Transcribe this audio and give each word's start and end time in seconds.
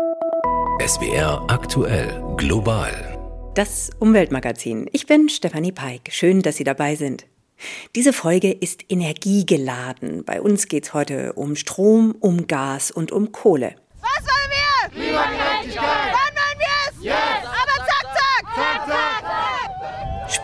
SWR 0.00 1.44
aktuell 1.48 2.22
global. 2.38 3.18
Das 3.54 3.90
Umweltmagazin. 3.98 4.88
Ich 4.92 5.06
bin 5.06 5.28
Stefanie 5.28 5.72
Peik. 5.72 6.08
Schön, 6.10 6.40
dass 6.40 6.56
Sie 6.56 6.64
dabei 6.64 6.94
sind. 6.94 7.26
Diese 7.94 8.14
Folge 8.14 8.50
ist 8.50 8.84
energiegeladen. 8.88 10.24
Bei 10.24 10.40
uns 10.40 10.68
geht 10.68 10.84
es 10.84 10.94
heute 10.94 11.34
um 11.34 11.54
Strom, 11.54 12.14
um 12.18 12.46
Gas 12.46 12.90
und 12.90 13.12
um 13.12 13.30
Kohle. 13.32 13.74
Was 14.00 14.24
wollen 14.24 14.50
wir? 14.50 15.02
Klimagerechtigkeit! 15.02 15.84
Wann 15.84 16.34
wollen 16.34 16.58
wir 16.58 16.76
es? 16.88 17.04
Jetzt! 17.04 17.44
Aber 17.44 17.76
zack, 17.86 18.06
zack! 18.14 18.54
Zack, 18.54 18.86
zack! 18.88 19.20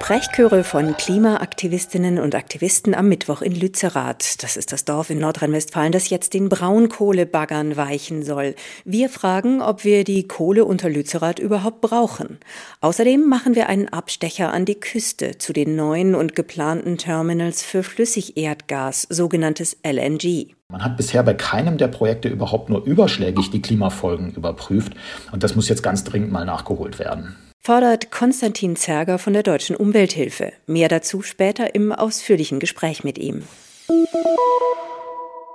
Sprechchöre 0.06 0.62
von 0.62 0.96
Klimaaktivistinnen 0.96 2.20
und 2.20 2.36
Aktivisten 2.36 2.94
am 2.94 3.08
Mittwoch 3.08 3.42
in 3.42 3.52
Lützerath. 3.52 4.40
Das 4.44 4.56
ist 4.56 4.70
das 4.70 4.84
Dorf 4.84 5.10
in 5.10 5.18
Nordrhein-Westfalen, 5.18 5.90
das 5.90 6.10
jetzt 6.10 6.32
den 6.32 6.48
Braunkohlebaggern 6.48 7.76
weichen 7.76 8.22
soll. 8.22 8.54
Wir 8.84 9.08
fragen, 9.08 9.60
ob 9.60 9.82
wir 9.82 10.04
die 10.04 10.28
Kohle 10.28 10.64
unter 10.64 10.88
Lützerath 10.88 11.40
überhaupt 11.40 11.80
brauchen. 11.80 12.38
Außerdem 12.80 13.28
machen 13.28 13.56
wir 13.56 13.68
einen 13.68 13.88
Abstecher 13.88 14.52
an 14.52 14.64
die 14.64 14.78
Küste 14.78 15.38
zu 15.38 15.52
den 15.52 15.74
neuen 15.74 16.14
und 16.14 16.36
geplanten 16.36 16.98
Terminals 16.98 17.64
für 17.64 17.82
Flüssigerdgas, 17.82 19.08
sogenanntes 19.10 19.76
LNG. 19.84 20.54
Man 20.68 20.84
hat 20.84 20.96
bisher 20.96 21.24
bei 21.24 21.34
keinem 21.34 21.78
der 21.78 21.88
Projekte 21.88 22.28
überhaupt 22.28 22.70
nur 22.70 22.84
überschlägig 22.84 23.50
die 23.50 23.60
Klimafolgen 23.60 24.34
überprüft. 24.34 24.92
Und 25.32 25.42
das 25.42 25.56
muss 25.56 25.68
jetzt 25.68 25.82
ganz 25.82 26.04
dringend 26.04 26.30
mal 26.30 26.44
nachgeholt 26.44 27.00
werden. 27.00 27.34
Fordert 27.66 28.12
Konstantin 28.12 28.76
Zerger 28.76 29.18
von 29.18 29.32
der 29.32 29.42
Deutschen 29.42 29.74
Umwelthilfe. 29.74 30.52
Mehr 30.68 30.88
dazu 30.88 31.22
später 31.22 31.74
im 31.74 31.90
ausführlichen 31.90 32.60
Gespräch 32.60 33.02
mit 33.02 33.18
ihm. 33.18 33.42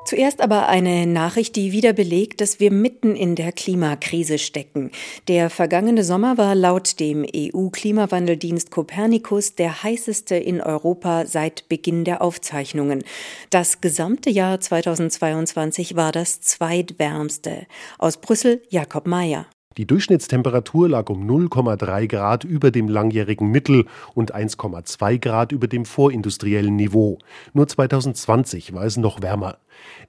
Zuerst 0.04 0.42
aber 0.42 0.68
eine 0.68 1.08
Nachricht, 1.08 1.56
die 1.56 1.72
wieder 1.72 1.94
belegt, 1.94 2.42
dass 2.42 2.60
wir 2.60 2.70
mitten 2.70 3.16
in 3.16 3.36
der 3.36 3.54
Klimakrise 3.54 4.40
stecken. 4.40 4.92
Der 5.30 5.50
vergangene 5.50 6.04
Sommer 6.04 6.38
war 6.38 6.54
laut 6.54 7.00
dem 7.00 7.26
EU-Klimawandeldienst 7.34 8.72
Copernicus 8.72 9.56
der 9.56 9.81
heißeste 9.81 10.36
in 10.36 10.59
Europa 10.59 11.25
seit 11.28 11.70
Beginn 11.70 12.03
der 12.03 12.22
Aufzeichnungen. 12.22 13.06
Das 13.52 13.80
gesamte 13.80 14.30
Jahr 14.30 14.59
2022 14.59 15.96
war 15.96 16.12
das 16.12 16.42
zweitwärmste. 16.42 17.68
Aus 17.98 18.18
Brüssel 18.18 18.62
Jakob 18.68 19.08
Mayer. 19.08 19.46
Die 19.77 19.88
Durchschnittstemperatur 19.88 20.89
lag 20.89 21.09
um 21.09 21.25
0,3 21.25 22.08
Grad 22.08 22.44
über 22.44 22.72
dem 22.72 22.89
langjährigen 22.89 23.52
Mittel 23.52 23.86
und 24.13 24.36
1,2 24.36 25.17
Grad 25.17 25.53
über 25.53 25.67
dem 25.67 25.86
vorindustriellen 25.86 26.75
Niveau. 26.75 27.19
Nur 27.53 27.69
2020 27.69 28.73
war 28.73 28.83
es 28.83 28.97
noch 28.97 29.22
wärmer. 29.22 29.58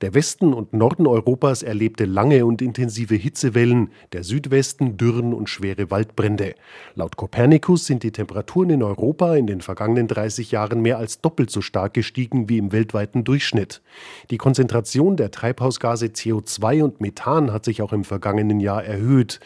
Der 0.01 0.15
Westen 0.15 0.53
und 0.53 0.73
Norden 0.73 1.07
Europas 1.07 1.63
erlebte 1.63 2.05
lange 2.05 2.45
und 2.47 2.63
intensive 2.63 3.15
Hitzewellen, 3.15 3.91
der 4.13 4.25
Südwesten 4.25 4.97
Dürren 4.97 5.33
und 5.33 5.49
schwere 5.49 5.91
Waldbrände. 5.91 6.55
Laut 6.95 7.17
Copernicus 7.17 7.87
sind 7.87 8.03
die 8.03 8.13
Temperaturen 8.13 8.71
in 8.71 8.83
Europa 8.83 9.37
in 9.37 9.47
den 9.47 9.61
vergangenen 9.61 10.09
30 10.09 10.51
Jahren 10.51 10.83
mehr 10.83 10.99
als 10.99 11.21
doppelt 11.21 11.51
so 11.51 11.61
stark 11.61 11.95
gestiegen 11.95 12.49
wie 12.49 12.59
im 12.59 12.73
weltweiten 12.73 13.25
Durchschnitt. 13.25 13.83
Die 14.31 14.39
Konzentration 14.39 15.17
der 15.17 15.31
Treibhausgase 15.31 16.07
CO2 16.07 16.83
und 16.83 17.01
Methan 17.01 17.53
hat 17.53 17.65
sich 17.65 17.83
auch 17.83 17.93
im 17.93 18.05
vergangenen 18.05 18.61
Jahr 18.61 18.85
erhöht. 18.85 19.41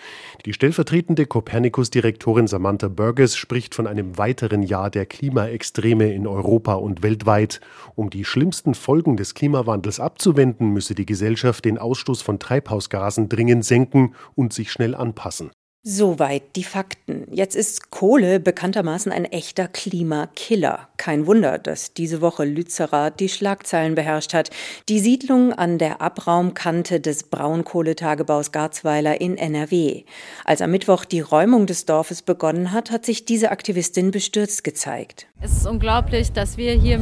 Die 0.45 0.53
stellvertretende 0.53 1.27
Copernicus-Direktorin 1.27 2.47
Samantha 2.47 2.89
Burgess 2.89 3.37
spricht 3.37 3.75
von 3.75 3.87
einem 3.87 4.19
weiteren 4.19 4.63
Jahr 4.63 4.91
der 4.91 5.07
Klimaextreme 5.07 6.13
in 6.13 6.27
Europa 6.27 6.75
und 6.75 7.03
weltweit. 7.03 7.61
Um 7.95 8.11
die 8.11 8.25
schlimmsten 8.25 8.75
Folgen 8.75 9.17
des 9.17 9.35
Klimawandels 9.35 10.01
abzuwenden, 10.01 10.16
müsse 10.61 10.95
die 10.95 11.07
Gesellschaft 11.07 11.65
den 11.65 11.79
Ausstoß 11.79 12.23
von 12.23 12.39
Treibhausgasen 12.39 13.29
dringend 13.29 13.65
senken 13.65 14.15
und 14.35 14.53
sich 14.53 14.71
schnell 14.73 14.95
anpassen. 14.95 15.51
Soweit 15.89 16.57
die 16.57 16.65
Fakten. 16.65 17.29
Jetzt 17.31 17.55
ist 17.55 17.93
Kohle 17.93 18.41
bekanntermaßen 18.41 19.13
ein 19.13 19.25
echter 19.25 19.69
Klimakiller. 19.69 20.89
Kein 20.97 21.29
Wunder, 21.29 21.59
dass 21.59 21.95
diese 21.95 22.21
Woche 22.21 22.45
Lützerath 22.45 23.21
die 23.21 23.29
Schlagzeilen 23.29 23.95
beherrscht 23.95 24.35
hat. 24.35 24.51
Die 24.89 24.99
Siedlung 24.99 25.53
an 25.53 25.79
der 25.79 26.01
Abraumkante 26.01 26.99
des 26.99 27.23
Braunkohletagebaus 27.23 28.51
Garzweiler 28.51 29.21
in 29.21 29.39
NRW. 29.39 30.03
Als 30.45 30.61
am 30.61 30.73
Mittwoch 30.73 31.05
die 31.05 31.21
Räumung 31.21 31.67
des 31.67 31.87
Dorfes 31.87 32.23
begonnen 32.23 32.73
hat, 32.73 32.91
hat 32.91 33.07
sich 33.07 33.25
diese 33.25 33.53
Aktivistin 33.53 34.11
bestürzt 34.11 34.65
gezeigt. 34.65 35.29
Es 35.41 35.53
ist 35.53 35.69
unglaublich, 35.69 36.33
dass 36.33 36.57
wir 36.57 36.73
hier 36.73 36.99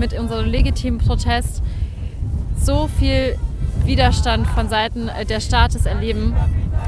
mit 0.00 0.18
unserem 0.18 0.46
legitimen 0.46 0.96
Protest 0.96 1.60
so 2.64 2.88
viel 2.98 3.36
Widerstand 3.84 4.46
von 4.46 4.68
Seiten 4.68 5.10
des 5.28 5.44
Staates 5.44 5.86
erleben 5.86 6.34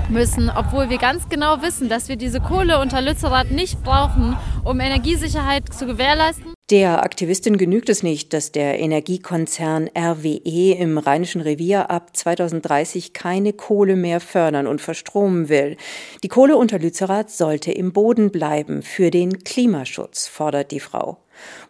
müssen, 0.09 0.51
obwohl 0.51 0.91
wir 0.91 0.99
ganz 0.99 1.29
genau 1.29 1.62
wissen, 1.62 1.89
dass 1.89 2.09
wir 2.09 2.17
diese 2.17 2.41
Kohle 2.41 2.81
unter 2.81 3.01
Lützerath 3.01 3.51
nicht 3.51 3.83
brauchen, 3.83 4.37
um 4.62 4.79
Energiesicherheit 4.79 5.73
zu 5.73 5.87
gewährleisten. 5.87 6.55
Der 6.71 7.03
Aktivistin 7.03 7.59
genügt 7.59 7.91
es 7.91 8.03
nicht, 8.03 8.33
dass 8.33 8.51
der 8.51 8.79
Energiekonzern 8.79 9.91
RWE 9.95 10.73
im 10.79 10.97
Rheinischen 10.97 11.43
Revier 11.43 11.91
ab 11.91 12.17
2030 12.17 13.12
keine 13.12 13.53
Kohle 13.53 13.97
mehr 13.97 14.21
fördern 14.21 14.67
und 14.67 14.81
verstromen 14.81 15.51
will. 15.51 15.77
Die 16.23 16.29
Kohle 16.29 16.56
unter 16.56 16.79
Lützerath 16.79 17.31
sollte 17.31 17.71
im 17.71 17.93
Boden 17.93 18.31
bleiben 18.31 18.83
für 18.83 19.11
den 19.11 19.45
Klimaschutz, 19.45 20.27
fordert 20.27 20.71
die 20.71 20.81
Frau. 20.81 21.19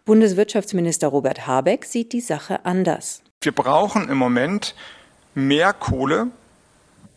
Bundeswirtschaftsminister 0.05 1.07
Robert 1.09 1.45
Habeck 1.45 1.83
sieht 1.83 2.13
die 2.13 2.21
Sache 2.21 2.63
anders. 2.65 3.24
Wir 3.45 3.51
brauchen 3.51 4.09
im 4.09 4.17
Moment 4.17 4.73
mehr 5.35 5.71
Kohle, 5.71 6.27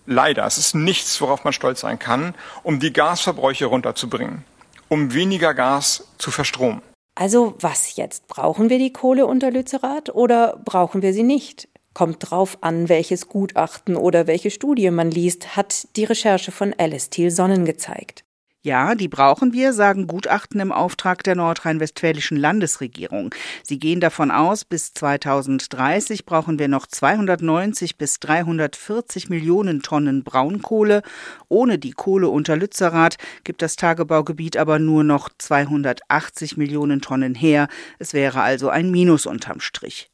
leider, 0.04 0.44
es 0.46 0.58
ist 0.58 0.74
nichts, 0.74 1.20
worauf 1.22 1.44
man 1.44 1.54
stolz 1.54 1.80
sein 1.80 1.98
kann, 1.98 2.34
um 2.62 2.80
die 2.80 2.92
Gasverbräuche 2.92 3.64
runterzubringen, 3.64 4.44
um 4.88 5.14
weniger 5.14 5.54
Gas 5.54 6.08
zu 6.18 6.30
verstromen. 6.30 6.82
Also 7.14 7.54
was 7.60 7.96
jetzt? 7.96 8.28
Brauchen 8.28 8.68
wir 8.68 8.78
die 8.78 8.92
Kohle 8.92 9.26
unter 9.26 9.50
Lützerath 9.50 10.10
oder 10.10 10.60
brauchen 10.64 11.02
wir 11.02 11.12
sie 11.12 11.22
nicht? 11.22 11.68
Kommt 11.94 12.30
drauf 12.30 12.58
an, 12.60 12.88
welches 12.88 13.28
Gutachten 13.28 13.96
oder 13.96 14.26
welche 14.26 14.50
Studie 14.50 14.90
man 14.90 15.10
liest, 15.10 15.56
hat 15.56 15.88
die 15.96 16.04
Recherche 16.04 16.52
von 16.52 16.74
Alice 16.78 17.10
Thiel 17.10 17.30
Sonnen 17.30 17.64
gezeigt. 17.64 18.22
Ja, 18.64 18.96
die 18.96 19.06
brauchen 19.06 19.52
wir, 19.52 19.72
sagen 19.72 20.08
Gutachten 20.08 20.58
im 20.58 20.72
Auftrag 20.72 21.22
der 21.22 21.36
nordrhein-westfälischen 21.36 22.36
Landesregierung. 22.36 23.32
Sie 23.62 23.78
gehen 23.78 24.00
davon 24.00 24.32
aus, 24.32 24.64
bis 24.64 24.92
2030 24.94 26.26
brauchen 26.26 26.58
wir 26.58 26.66
noch 26.66 26.88
290 26.88 27.96
bis 27.98 28.18
340 28.18 29.30
Millionen 29.30 29.80
Tonnen 29.82 30.24
Braunkohle. 30.24 31.02
Ohne 31.48 31.78
die 31.78 31.92
Kohle 31.92 32.28
unter 32.28 32.56
Lützerath 32.56 33.16
gibt 33.44 33.62
das 33.62 33.76
Tagebaugebiet 33.76 34.56
aber 34.56 34.80
nur 34.80 35.04
noch 35.04 35.28
280 35.38 36.56
Millionen 36.56 37.00
Tonnen 37.00 37.36
her. 37.36 37.68
Es 38.00 38.12
wäre 38.12 38.42
also 38.42 38.70
ein 38.70 38.90
Minus 38.90 39.26
unterm 39.26 39.60
Strich. 39.60 40.10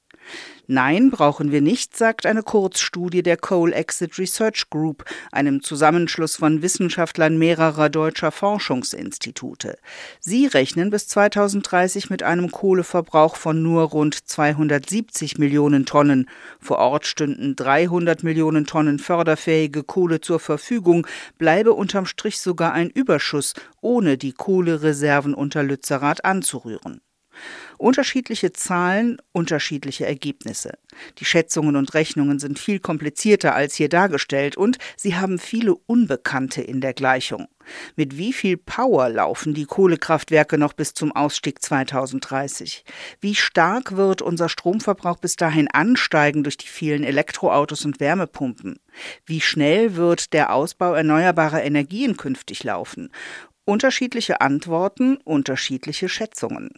Nein, 0.66 1.10
brauchen 1.10 1.52
wir 1.52 1.60
nicht, 1.60 1.94
sagt 1.94 2.24
eine 2.24 2.42
Kurzstudie 2.42 3.22
der 3.22 3.36
Coal 3.36 3.74
Exit 3.74 4.18
Research 4.18 4.70
Group, 4.70 5.04
einem 5.30 5.62
Zusammenschluss 5.62 6.36
von 6.36 6.62
Wissenschaftlern 6.62 7.36
mehrerer 7.36 7.90
deutscher 7.90 8.32
Forschungsinstitute. 8.32 9.76
Sie 10.20 10.46
rechnen 10.46 10.88
bis 10.88 11.06
2030 11.08 12.08
mit 12.08 12.22
einem 12.22 12.50
Kohleverbrauch 12.50 13.36
von 13.36 13.62
nur 13.62 13.82
rund 13.82 14.14
270 14.14 15.36
Millionen 15.36 15.84
Tonnen. 15.84 16.30
Vor 16.60 16.78
Ort 16.78 17.06
stünden 17.06 17.56
300 17.56 18.22
Millionen 18.22 18.64
Tonnen 18.64 18.98
förderfähige 18.98 19.82
Kohle 19.82 20.22
zur 20.22 20.40
Verfügung, 20.40 21.06
bleibe 21.36 21.74
unterm 21.74 22.06
Strich 22.06 22.40
sogar 22.40 22.72
ein 22.72 22.88
Überschuss, 22.88 23.52
ohne 23.82 24.16
die 24.16 24.32
Kohlereserven 24.32 25.34
unter 25.34 25.62
Lützerath 25.62 26.24
anzurühren. 26.24 27.02
Unterschiedliche 27.78 28.52
Zahlen, 28.52 29.18
unterschiedliche 29.32 30.06
Ergebnisse. 30.06 30.78
Die 31.18 31.24
Schätzungen 31.24 31.76
und 31.76 31.94
Rechnungen 31.94 32.38
sind 32.38 32.58
viel 32.58 32.78
komplizierter 32.78 33.54
als 33.54 33.74
hier 33.74 33.88
dargestellt 33.88 34.56
und 34.56 34.78
sie 34.96 35.16
haben 35.16 35.38
viele 35.38 35.74
Unbekannte 35.74 36.62
in 36.62 36.80
der 36.80 36.94
Gleichung. 36.94 37.48
Mit 37.96 38.16
wie 38.18 38.32
viel 38.32 38.56
Power 38.56 39.08
laufen 39.08 39.54
die 39.54 39.64
Kohlekraftwerke 39.64 40.58
noch 40.58 40.72
bis 40.72 40.94
zum 40.94 41.12
Ausstieg 41.12 41.62
2030? 41.62 42.84
Wie 43.20 43.34
stark 43.34 43.96
wird 43.96 44.22
unser 44.22 44.48
Stromverbrauch 44.48 45.18
bis 45.18 45.36
dahin 45.36 45.68
ansteigen 45.68 46.44
durch 46.44 46.56
die 46.56 46.68
vielen 46.68 47.04
Elektroautos 47.04 47.84
und 47.84 48.00
Wärmepumpen? 48.00 48.78
Wie 49.26 49.40
schnell 49.40 49.96
wird 49.96 50.32
der 50.32 50.52
Ausbau 50.52 50.94
erneuerbarer 50.94 51.62
Energien 51.62 52.16
künftig 52.16 52.64
laufen? 52.64 53.10
Unterschiedliche 53.66 54.42
Antworten, 54.42 55.16
unterschiedliche 55.24 56.10
Schätzungen. 56.10 56.68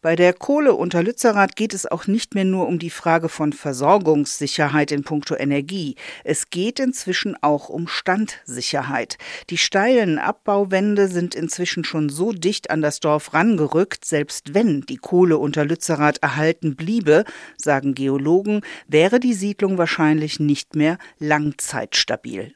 Bei 0.00 0.14
der 0.14 0.32
Kohle 0.32 0.74
unter 0.74 1.02
Lützerath 1.02 1.56
geht 1.56 1.74
es 1.74 1.90
auch 1.90 2.06
nicht 2.06 2.36
mehr 2.36 2.44
nur 2.44 2.68
um 2.68 2.78
die 2.78 2.90
Frage 2.90 3.28
von 3.28 3.52
Versorgungssicherheit 3.52 4.92
in 4.92 5.02
puncto 5.02 5.34
Energie. 5.34 5.96
Es 6.22 6.48
geht 6.48 6.78
inzwischen 6.78 7.36
auch 7.42 7.68
um 7.68 7.88
Standsicherheit. 7.88 9.18
Die 9.50 9.58
steilen 9.58 10.20
Abbauwände 10.20 11.08
sind 11.08 11.34
inzwischen 11.34 11.82
schon 11.82 12.08
so 12.08 12.30
dicht 12.30 12.70
an 12.70 12.80
das 12.80 13.00
Dorf 13.00 13.34
rangerückt, 13.34 14.04
selbst 14.04 14.54
wenn 14.54 14.82
die 14.82 14.98
Kohle 14.98 15.36
unter 15.36 15.64
Lützerath 15.64 16.18
erhalten 16.18 16.76
bliebe, 16.76 17.24
sagen 17.56 17.94
Geologen, 17.94 18.60
wäre 18.86 19.18
die 19.18 19.34
Siedlung 19.34 19.78
wahrscheinlich 19.78 20.38
nicht 20.38 20.76
mehr 20.76 20.96
langzeitstabil. 21.18 22.54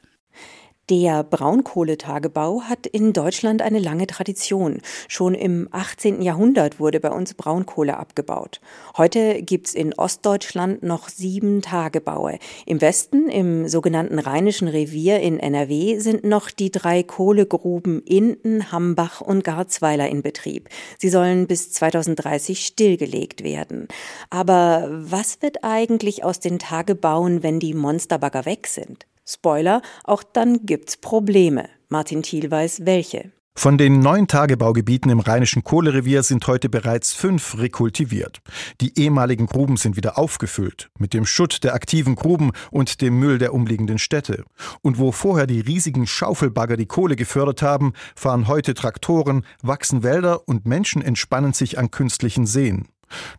Der 0.91 1.23
Braunkohletagebau 1.23 2.61
hat 2.61 2.85
in 2.85 3.11
Deutschland 3.11 3.63
eine 3.63 3.79
lange 3.79 4.05
Tradition. 4.05 4.81
Schon 5.07 5.33
im 5.33 5.67
18. 5.71 6.21
Jahrhundert 6.21 6.79
wurde 6.79 6.99
bei 6.99 7.09
uns 7.09 7.33
Braunkohle 7.33 7.97
abgebaut. 7.97 8.61
Heute 8.95 9.41
gibt's 9.41 9.73
in 9.73 9.95
Ostdeutschland 9.95 10.83
noch 10.83 11.09
sieben 11.09 11.63
Tagebaue. 11.63 12.37
Im 12.67 12.81
Westen, 12.81 13.29
im 13.29 13.67
sogenannten 13.67 14.19
Rheinischen 14.19 14.67
Revier 14.67 15.21
in 15.21 15.39
NRW, 15.39 15.97
sind 15.97 16.23
noch 16.23 16.51
die 16.51 16.69
drei 16.69 17.01
Kohlegruben 17.01 18.03
Inden, 18.03 18.71
Hambach 18.71 19.21
und 19.21 19.43
Garzweiler 19.43 20.07
in 20.07 20.21
Betrieb. 20.21 20.69
Sie 20.99 21.09
sollen 21.09 21.47
bis 21.47 21.71
2030 21.71 22.63
stillgelegt 22.63 23.43
werden. 23.43 23.87
Aber 24.29 24.87
was 24.91 25.41
wird 25.41 25.63
eigentlich 25.63 26.23
aus 26.23 26.39
den 26.39 26.59
Tagebauen, 26.59 27.41
wenn 27.41 27.59
die 27.59 27.73
Monsterbagger 27.73 28.45
weg 28.45 28.67
sind? 28.67 29.07
Spoiler, 29.27 29.81
auch 30.03 30.23
dann 30.23 30.65
gibt's 30.65 30.97
Probleme. 30.97 31.67
Martin 31.89 32.23
Thiel 32.23 32.49
weiß 32.51 32.85
welche. 32.85 33.31
Von 33.57 33.77
den 33.77 33.99
neun 33.99 34.27
Tagebaugebieten 34.27 35.09
im 35.09 35.21
Rheinischen 35.21 35.63
Kohlerevier 35.63 36.23
sind 36.23 36.45
heute 36.45 36.67
bereits 36.67 37.13
fünf 37.13 37.57
rekultiviert. 37.57 38.41
Die 38.81 38.99
ehemaligen 38.99 39.45
Gruben 39.45 39.77
sind 39.77 39.95
wieder 39.95 40.17
aufgefüllt, 40.17 40.89
mit 40.99 41.13
dem 41.13 41.25
Schutt 41.25 41.63
der 41.63 41.73
aktiven 41.73 42.15
Gruben 42.15 42.51
und 42.69 42.99
dem 43.01 43.17
Müll 43.17 43.37
der 43.37 43.53
umliegenden 43.53 43.97
Städte. 43.97 44.43
Und 44.81 44.99
wo 44.99 45.13
vorher 45.13 45.47
die 45.47 45.61
riesigen 45.61 46.05
Schaufelbagger 46.05 46.75
die 46.75 46.85
Kohle 46.85 47.15
gefördert 47.15 47.61
haben, 47.61 47.93
fahren 48.13 48.49
heute 48.49 48.73
Traktoren, 48.73 49.45
wachsen 49.61 50.03
Wälder 50.03 50.49
und 50.49 50.65
Menschen 50.65 51.01
entspannen 51.01 51.53
sich 51.53 51.79
an 51.79 51.91
künstlichen 51.91 52.45
Seen. 52.45 52.89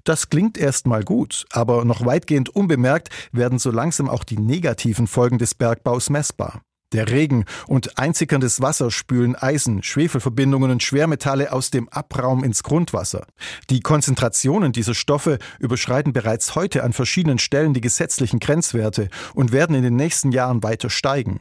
Das 0.04 0.28
klingt 0.28 0.58
erstmal 0.58 1.02
gut, 1.02 1.44
aber 1.50 1.84
noch 1.84 2.04
weitgehend 2.04 2.48
unbemerkt 2.48 3.08
werden 3.32 3.58
so 3.58 3.70
langsam 3.70 4.08
auch 4.08 4.24
die 4.24 4.38
negativen 4.38 5.06
Folgen 5.06 5.38
des 5.38 5.54
Bergbaus 5.54 6.10
messbar. 6.10 6.62
Der 6.92 7.10
Regen 7.10 7.44
und 7.66 7.98
einsickerndes 7.98 8.62
Wasser 8.62 8.92
spülen 8.92 9.34
Eisen, 9.34 9.82
Schwefelverbindungen 9.82 10.70
und 10.70 10.84
Schwermetalle 10.84 11.52
aus 11.52 11.70
dem 11.70 11.88
Abraum 11.88 12.44
ins 12.44 12.62
Grundwasser. 12.62 13.26
Die 13.70 13.80
Konzentrationen 13.80 14.70
dieser 14.70 14.94
Stoffe 14.94 15.38
überschreiten 15.58 16.12
bereits 16.12 16.54
heute 16.54 16.84
an 16.84 16.92
verschiedenen 16.92 17.40
Stellen 17.40 17.74
die 17.74 17.80
gesetzlichen 17.80 18.38
Grenzwerte 18.38 19.08
und 19.34 19.50
werden 19.50 19.74
in 19.74 19.82
den 19.82 19.96
nächsten 19.96 20.30
Jahren 20.30 20.62
weiter 20.62 20.88
steigen. 20.88 21.40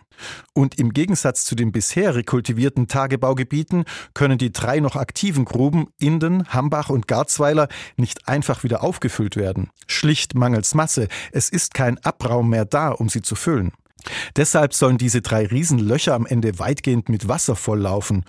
Und 0.53 0.80
im 0.80 0.94
Gegensatz 0.94 1.45
zu 1.45 1.53
den 1.53 1.71
bisher 1.71 2.15
rekultivierten 2.15 2.88
Tagebaugebieten 2.88 3.83
können 4.15 4.39
die 4.39 4.51
drei 4.51 4.80
noch 4.80 4.95
aktiven 4.95 5.45
Gruben 5.45 5.89
Inden, 6.00 6.48
Hambach 6.48 6.89
und 6.89 7.07
Garzweiler 7.07 7.68
nicht 7.98 8.27
einfach 8.27 8.63
wieder 8.63 8.83
aufgefüllt 8.83 9.36
werden. 9.36 9.69
Schlicht 9.86 10.33
mangels 10.33 10.74
Masse. 10.74 11.07
Es 11.31 11.50
ist 11.50 11.75
kein 11.75 12.03
Abraum 12.03 12.50
mehr 12.50 12.65
da, 12.65 12.89
um 12.89 13.09
sie 13.09 13.21
zu 13.21 13.36
füllen. 13.36 13.71
Deshalb 14.36 14.74
sollen 14.74 14.98
diese 14.98 15.22
drei 15.22 15.46
Riesenlöcher 15.46 16.13
am 16.13 16.25
Ende 16.25 16.60
weitgehend 16.60 17.10
mit 17.10 17.28
Wasser 17.28 17.56
volllaufen. 17.56 18.25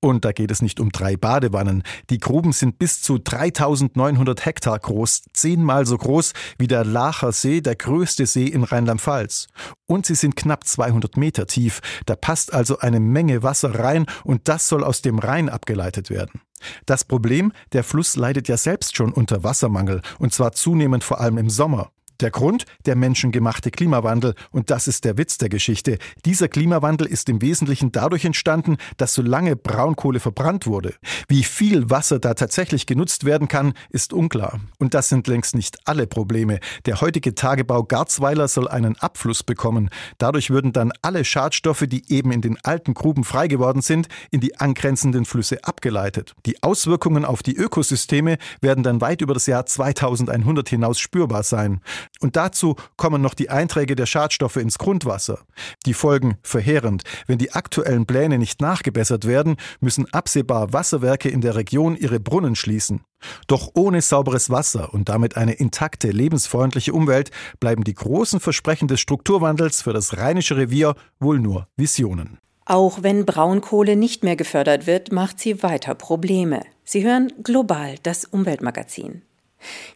Und 0.00 0.24
da 0.24 0.30
geht 0.30 0.52
es 0.52 0.62
nicht 0.62 0.78
um 0.78 0.90
drei 0.90 1.16
Badewannen. 1.16 1.82
Die 2.08 2.18
Gruben 2.18 2.52
sind 2.52 2.78
bis 2.78 3.02
zu 3.02 3.18
3900 3.18 4.46
Hektar 4.46 4.78
groß, 4.78 5.24
zehnmal 5.32 5.86
so 5.86 5.98
groß 5.98 6.34
wie 6.56 6.68
der 6.68 6.84
Lacher 6.84 7.32
See, 7.32 7.60
der 7.60 7.74
größte 7.74 8.26
See 8.26 8.46
in 8.46 8.62
Rheinland-Pfalz. 8.62 9.48
Und 9.86 10.06
sie 10.06 10.14
sind 10.14 10.36
knapp 10.36 10.64
200 10.64 11.16
Meter 11.16 11.46
tief. 11.46 11.80
Da 12.06 12.14
passt 12.14 12.54
also 12.54 12.78
eine 12.78 13.00
Menge 13.00 13.42
Wasser 13.42 13.76
rein 13.76 14.06
und 14.22 14.46
das 14.46 14.68
soll 14.68 14.84
aus 14.84 15.02
dem 15.02 15.18
Rhein 15.18 15.48
abgeleitet 15.48 16.10
werden. 16.10 16.42
Das 16.86 17.04
Problem, 17.04 17.52
der 17.72 17.82
Fluss 17.82 18.14
leidet 18.14 18.46
ja 18.46 18.56
selbst 18.56 18.96
schon 18.96 19.12
unter 19.12 19.42
Wassermangel 19.42 20.02
und 20.20 20.32
zwar 20.32 20.52
zunehmend 20.52 21.02
vor 21.02 21.20
allem 21.20 21.38
im 21.38 21.50
Sommer. 21.50 21.90
Der 22.20 22.32
Grund? 22.32 22.64
Der 22.84 22.96
menschengemachte 22.96 23.70
Klimawandel. 23.70 24.34
Und 24.50 24.70
das 24.70 24.88
ist 24.88 25.04
der 25.04 25.18
Witz 25.18 25.38
der 25.38 25.48
Geschichte. 25.48 25.98
Dieser 26.24 26.48
Klimawandel 26.48 27.06
ist 27.06 27.28
im 27.28 27.40
Wesentlichen 27.40 27.92
dadurch 27.92 28.24
entstanden, 28.24 28.76
dass 28.96 29.14
so 29.14 29.22
lange 29.22 29.54
Braunkohle 29.54 30.18
verbrannt 30.18 30.66
wurde. 30.66 30.94
Wie 31.28 31.44
viel 31.44 31.90
Wasser 31.90 32.18
da 32.18 32.34
tatsächlich 32.34 32.86
genutzt 32.86 33.24
werden 33.24 33.46
kann, 33.46 33.72
ist 33.90 34.12
unklar. 34.12 34.58
Und 34.78 34.94
das 34.94 35.08
sind 35.08 35.28
längst 35.28 35.54
nicht 35.54 35.78
alle 35.84 36.08
Probleme. 36.08 36.58
Der 36.86 37.00
heutige 37.00 37.36
Tagebau 37.36 37.84
Garzweiler 37.84 38.48
soll 38.48 38.66
einen 38.66 38.96
Abfluss 38.96 39.44
bekommen. 39.44 39.88
Dadurch 40.18 40.50
würden 40.50 40.72
dann 40.72 40.92
alle 41.02 41.24
Schadstoffe, 41.24 41.84
die 41.86 42.10
eben 42.12 42.32
in 42.32 42.40
den 42.40 42.58
alten 42.64 42.94
Gruben 42.94 43.22
frei 43.22 43.46
geworden 43.46 43.80
sind, 43.80 44.08
in 44.32 44.40
die 44.40 44.58
angrenzenden 44.58 45.24
Flüsse 45.24 45.62
abgeleitet. 45.62 46.34
Die 46.46 46.60
Auswirkungen 46.64 47.24
auf 47.24 47.44
die 47.44 47.54
Ökosysteme 47.54 48.38
werden 48.60 48.82
dann 48.82 49.00
weit 49.00 49.20
über 49.20 49.34
das 49.34 49.46
Jahr 49.46 49.66
2100 49.66 50.68
hinaus 50.68 50.98
spürbar 50.98 51.44
sein. 51.44 51.80
Und 52.20 52.36
dazu 52.36 52.76
kommen 52.96 53.22
noch 53.22 53.34
die 53.34 53.50
Einträge 53.50 53.94
der 53.94 54.06
Schadstoffe 54.06 54.56
ins 54.56 54.78
Grundwasser. 54.78 55.40
Die 55.86 55.94
Folgen 55.94 56.36
verheerend. 56.42 57.02
Wenn 57.26 57.38
die 57.38 57.52
aktuellen 57.52 58.06
Pläne 58.06 58.38
nicht 58.38 58.60
nachgebessert 58.60 59.26
werden, 59.26 59.56
müssen 59.80 60.12
absehbar 60.12 60.72
Wasserwerke 60.72 61.28
in 61.28 61.40
der 61.40 61.54
Region 61.54 61.96
ihre 61.96 62.20
Brunnen 62.20 62.56
schließen. 62.56 63.02
Doch 63.46 63.70
ohne 63.74 64.00
sauberes 64.00 64.50
Wasser 64.50 64.92
und 64.94 65.08
damit 65.08 65.36
eine 65.36 65.54
intakte, 65.54 66.10
lebensfreundliche 66.10 66.92
Umwelt 66.92 67.30
bleiben 67.60 67.84
die 67.84 67.94
großen 67.94 68.40
Versprechen 68.40 68.88
des 68.88 69.00
Strukturwandels 69.00 69.82
für 69.82 69.92
das 69.92 70.16
Rheinische 70.16 70.56
Revier 70.56 70.94
wohl 71.20 71.38
nur 71.38 71.68
Visionen. 71.76 72.38
Auch 72.64 73.02
wenn 73.02 73.24
Braunkohle 73.24 73.96
nicht 73.96 74.24
mehr 74.24 74.36
gefördert 74.36 74.86
wird, 74.86 75.10
macht 75.10 75.40
sie 75.40 75.62
weiter 75.62 75.94
Probleme. 75.94 76.60
Sie 76.84 77.02
hören 77.02 77.32
global 77.42 77.94
das 78.02 78.26
Umweltmagazin. 78.26 79.22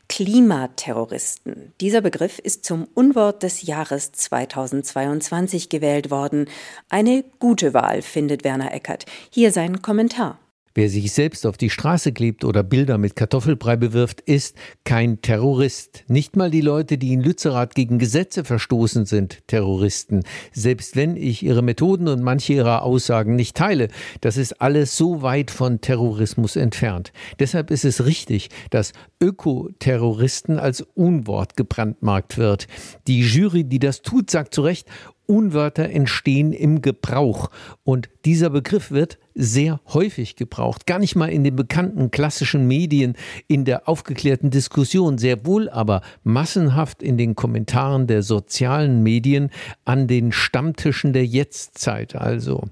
Klimaterroristen. 0.09 1.73
Dieser 1.81 2.01
Begriff 2.01 2.39
ist 2.39 2.65
zum 2.65 2.89
Unwort 2.95 3.43
des 3.43 3.63
Jahres 3.63 4.13
2022 4.13 5.69
gewählt 5.69 6.11
worden. 6.11 6.49
Eine 6.89 7.25
gute 7.39 7.75
Wahl, 7.75 8.03
findet 8.03 8.45
Werner 8.45 8.73
Eckert. 8.75 9.07
Hier 9.31 9.53
sein 9.53 9.83
Kommentar. 9.83 10.39
Wer 10.75 10.89
sich 10.89 11.13
selbst 11.13 11.45
auf 11.45 11.59
die 11.59 11.69
Straße 11.69 12.13
klebt 12.13 12.45
oder 12.45 12.63
Bilder 12.63 12.97
mit 12.97 13.15
Kartoffelbrei 13.15 13.77
bewirft, 13.77 14.23
ist 14.23 14.57
kein 14.85 15.21
Terrorist. 15.21 16.05
Nicht 16.09 16.35
mal 16.35 16.51
die 16.51 16.63
Leute, 16.63 16.97
die 16.97 17.13
in 17.13 17.21
Lützerath 17.21 17.75
gegen 17.75 17.99
Gesetze 17.99 18.43
verstoßen 18.43 19.05
sind, 19.05 19.47
Terroristen. 19.49 20.23
Selbst 20.53 20.97
wenn 20.97 21.17
ich 21.17 21.43
ihre 21.43 21.61
Methoden 21.61 22.09
und 22.09 22.23
manche 22.23 22.55
ihrer 22.55 22.83
Aussagen 22.83 23.37
nicht 23.37 23.55
teile, 23.55 23.89
das 24.23 24.39
ist 24.39 24.63
alles 24.63 24.97
so 24.97 25.21
weit 25.21 25.51
von 25.51 25.83
Terrorismus 25.83 26.57
entfernt. 26.57 27.13
Deshalb 27.39 27.71
ist 27.71 27.85
es 27.85 28.07
richtig, 28.07 28.49
dass 28.71 28.93
Ökoterroristen 29.21 30.59
als 30.59 30.81
Unwort 30.95 31.57
gebrandmarkt 31.57 32.39
wird. 32.39 32.67
Die 33.07 33.21
Jury, 33.21 33.65
die 33.65 33.79
das 33.79 34.01
tut, 34.01 34.31
sagt 34.31 34.55
zu 34.55 34.63
Recht, 34.63 34.89
Unwörter 35.27 35.89
entstehen 35.89 36.53
im 36.53 36.83
Gebrauch. 36.83 37.51
Und 37.85 38.09
dieser 38.25 38.51
Begriff 38.51 38.91
wird 38.91 39.19
sehr 39.35 39.81
häufig 39.93 40.37
gebraucht. 40.37 40.87
Gar 40.87 40.99
nicht 40.99 41.17
mal 41.17 41.29
in 41.31 41.45
den 41.45 41.57
bekannten 41.57 42.11
klassischen 42.11 42.67
Medien, 42.67 43.15
in 43.49 43.65
der 43.65 43.89
aufgeklärten 43.89 44.51
Diskussion, 44.51 45.19
sehr 45.19 45.47
wohl 45.47 45.69
aber 45.69 46.03
massenhaft 46.25 47.03
in 47.03 47.17
den 47.17 47.35
Kommentaren 47.35 48.07
der 48.07 48.23
sozialen 48.23 49.03
Medien 49.03 49.51
an 49.85 50.07
den 50.07 50.33
Stammtischen 50.33 51.13
der 51.13 51.27
Jetztzeit 51.27 52.15
also. 52.15 52.65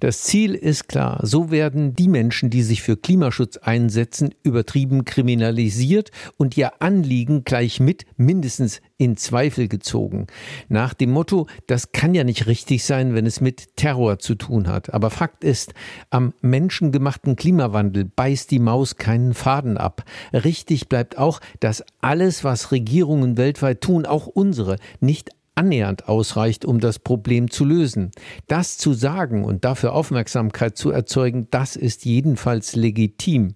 Das 0.00 0.22
Ziel 0.22 0.54
ist 0.54 0.88
klar, 0.88 1.20
so 1.22 1.50
werden 1.50 1.94
die 1.94 2.08
Menschen, 2.08 2.50
die 2.50 2.62
sich 2.62 2.82
für 2.82 2.96
Klimaschutz 2.96 3.56
einsetzen, 3.56 4.34
übertrieben 4.42 5.04
kriminalisiert 5.04 6.10
und 6.36 6.56
ihr 6.56 6.82
Anliegen 6.82 7.44
gleich 7.44 7.80
mit 7.80 8.04
mindestens 8.16 8.80
in 8.98 9.16
Zweifel 9.16 9.68
gezogen. 9.68 10.26
Nach 10.68 10.94
dem 10.94 11.10
Motto, 11.10 11.46
das 11.66 11.92
kann 11.92 12.14
ja 12.14 12.24
nicht 12.24 12.46
richtig 12.46 12.84
sein, 12.84 13.14
wenn 13.14 13.26
es 13.26 13.40
mit 13.40 13.76
Terror 13.76 14.18
zu 14.18 14.34
tun 14.34 14.68
hat. 14.68 14.92
Aber 14.92 15.10
Fakt 15.10 15.44
ist, 15.44 15.74
am 16.10 16.32
menschengemachten 16.40 17.36
Klimawandel 17.36 18.04
beißt 18.04 18.50
die 18.50 18.58
Maus 18.58 18.96
keinen 18.96 19.34
Faden 19.34 19.76
ab. 19.76 20.04
Richtig 20.32 20.88
bleibt 20.88 21.18
auch, 21.18 21.40
dass 21.60 21.84
alles, 22.00 22.44
was 22.44 22.72
Regierungen 22.72 23.36
weltweit 23.36 23.80
tun, 23.80 24.06
auch 24.06 24.26
unsere, 24.26 24.76
nicht 25.00 25.30
annähernd 25.56 26.08
ausreicht, 26.08 26.64
um 26.64 26.78
das 26.80 26.98
Problem 26.98 27.50
zu 27.50 27.64
lösen. 27.64 28.10
Das 28.46 28.78
zu 28.78 28.92
sagen 28.92 29.44
und 29.44 29.64
dafür 29.64 29.94
Aufmerksamkeit 29.94 30.76
zu 30.76 30.90
erzeugen, 30.90 31.48
das 31.50 31.76
ist 31.76 32.04
jedenfalls 32.04 32.76
legitim. 32.76 33.54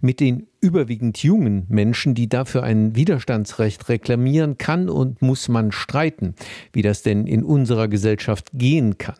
Mit 0.00 0.20
den 0.20 0.48
überwiegend 0.60 1.22
jungen 1.22 1.64
Menschen, 1.68 2.14
die 2.14 2.28
dafür 2.28 2.64
ein 2.64 2.96
Widerstandsrecht 2.96 3.88
reklamieren, 3.88 4.58
kann 4.58 4.88
und 4.88 5.22
muss 5.22 5.48
man 5.48 5.70
streiten, 5.70 6.34
wie 6.72 6.82
das 6.82 7.02
denn 7.02 7.26
in 7.26 7.44
unserer 7.44 7.86
Gesellschaft 7.86 8.50
gehen 8.52 8.98
kann. 8.98 9.14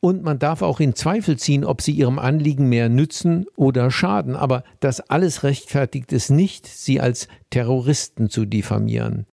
Und 0.00 0.22
man 0.22 0.38
darf 0.38 0.62
auch 0.62 0.78
in 0.78 0.94
Zweifel 0.94 1.36
ziehen, 1.36 1.64
ob 1.64 1.82
sie 1.82 1.92
ihrem 1.92 2.20
Anliegen 2.20 2.68
mehr 2.68 2.88
nützen 2.88 3.46
oder 3.56 3.90
schaden. 3.90 4.36
Aber 4.36 4.62
das 4.78 5.00
alles 5.00 5.42
rechtfertigt 5.42 6.12
es 6.12 6.30
nicht, 6.30 6.68
sie 6.68 7.00
als 7.00 7.26
Terroristen 7.50 8.30
zu 8.30 8.44
diffamieren. 8.44 9.26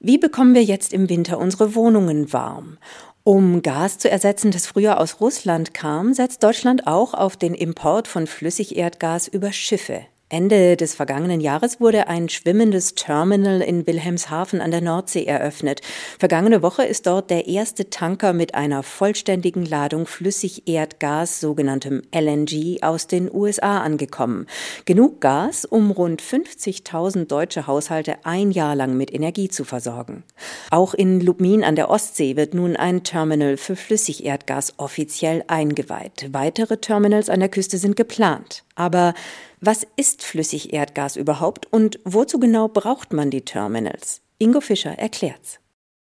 Wie 0.00 0.16
bekommen 0.16 0.54
wir 0.54 0.62
jetzt 0.62 0.92
im 0.92 1.08
Winter 1.08 1.38
unsere 1.38 1.74
Wohnungen 1.74 2.32
warm? 2.32 2.78
Um 3.24 3.62
Gas 3.62 3.98
zu 3.98 4.08
ersetzen, 4.08 4.52
das 4.52 4.64
früher 4.64 5.00
aus 5.00 5.20
Russland 5.20 5.74
kam, 5.74 6.14
setzt 6.14 6.44
Deutschland 6.44 6.86
auch 6.86 7.14
auf 7.14 7.36
den 7.36 7.52
Import 7.52 8.06
von 8.06 8.28
Flüssigerdgas 8.28 9.26
über 9.26 9.50
Schiffe. 9.50 10.06
Ende 10.30 10.76
des 10.76 10.94
vergangenen 10.94 11.40
Jahres 11.40 11.80
wurde 11.80 12.06
ein 12.06 12.28
schwimmendes 12.28 12.94
Terminal 12.94 13.62
in 13.62 13.86
Wilhelmshaven 13.86 14.60
an 14.60 14.70
der 14.70 14.82
Nordsee 14.82 15.24
eröffnet. 15.24 15.80
Vergangene 16.18 16.62
Woche 16.62 16.84
ist 16.84 17.06
dort 17.06 17.30
der 17.30 17.46
erste 17.46 17.88
Tanker 17.88 18.34
mit 18.34 18.54
einer 18.54 18.82
vollständigen 18.82 19.64
Ladung 19.64 20.06
Flüssigerdgas, 20.06 21.40
sogenanntem 21.40 22.02
LNG, 22.14 22.82
aus 22.82 23.06
den 23.06 23.32
USA 23.32 23.80
angekommen. 23.80 24.46
Genug 24.84 25.22
Gas, 25.22 25.64
um 25.64 25.90
rund 25.90 26.20
50.000 26.20 27.24
deutsche 27.24 27.66
Haushalte 27.66 28.16
ein 28.24 28.50
Jahr 28.50 28.76
lang 28.76 28.98
mit 28.98 29.14
Energie 29.14 29.48
zu 29.48 29.64
versorgen. 29.64 30.24
Auch 30.70 30.92
in 30.92 31.22
Lubmin 31.22 31.64
an 31.64 31.74
der 31.74 31.88
Ostsee 31.88 32.36
wird 32.36 32.52
nun 32.52 32.76
ein 32.76 33.02
Terminal 33.02 33.56
für 33.56 33.76
Flüssigerdgas 33.76 34.74
offiziell 34.76 35.42
eingeweiht. 35.46 36.28
Weitere 36.32 36.76
Terminals 36.76 37.30
an 37.30 37.40
der 37.40 37.48
Küste 37.48 37.78
sind 37.78 37.96
geplant. 37.96 38.64
Aber 38.74 39.14
was 39.60 39.86
ist 39.96 40.22
Flüssigerdgas 40.22 41.16
überhaupt 41.16 41.66
und 41.72 41.98
wozu 42.04 42.38
genau 42.38 42.68
braucht 42.68 43.12
man 43.12 43.30
die 43.30 43.42
Terminals? 43.42 44.22
Ingo 44.38 44.60
Fischer 44.60 44.98
erklärt's. 44.98 45.60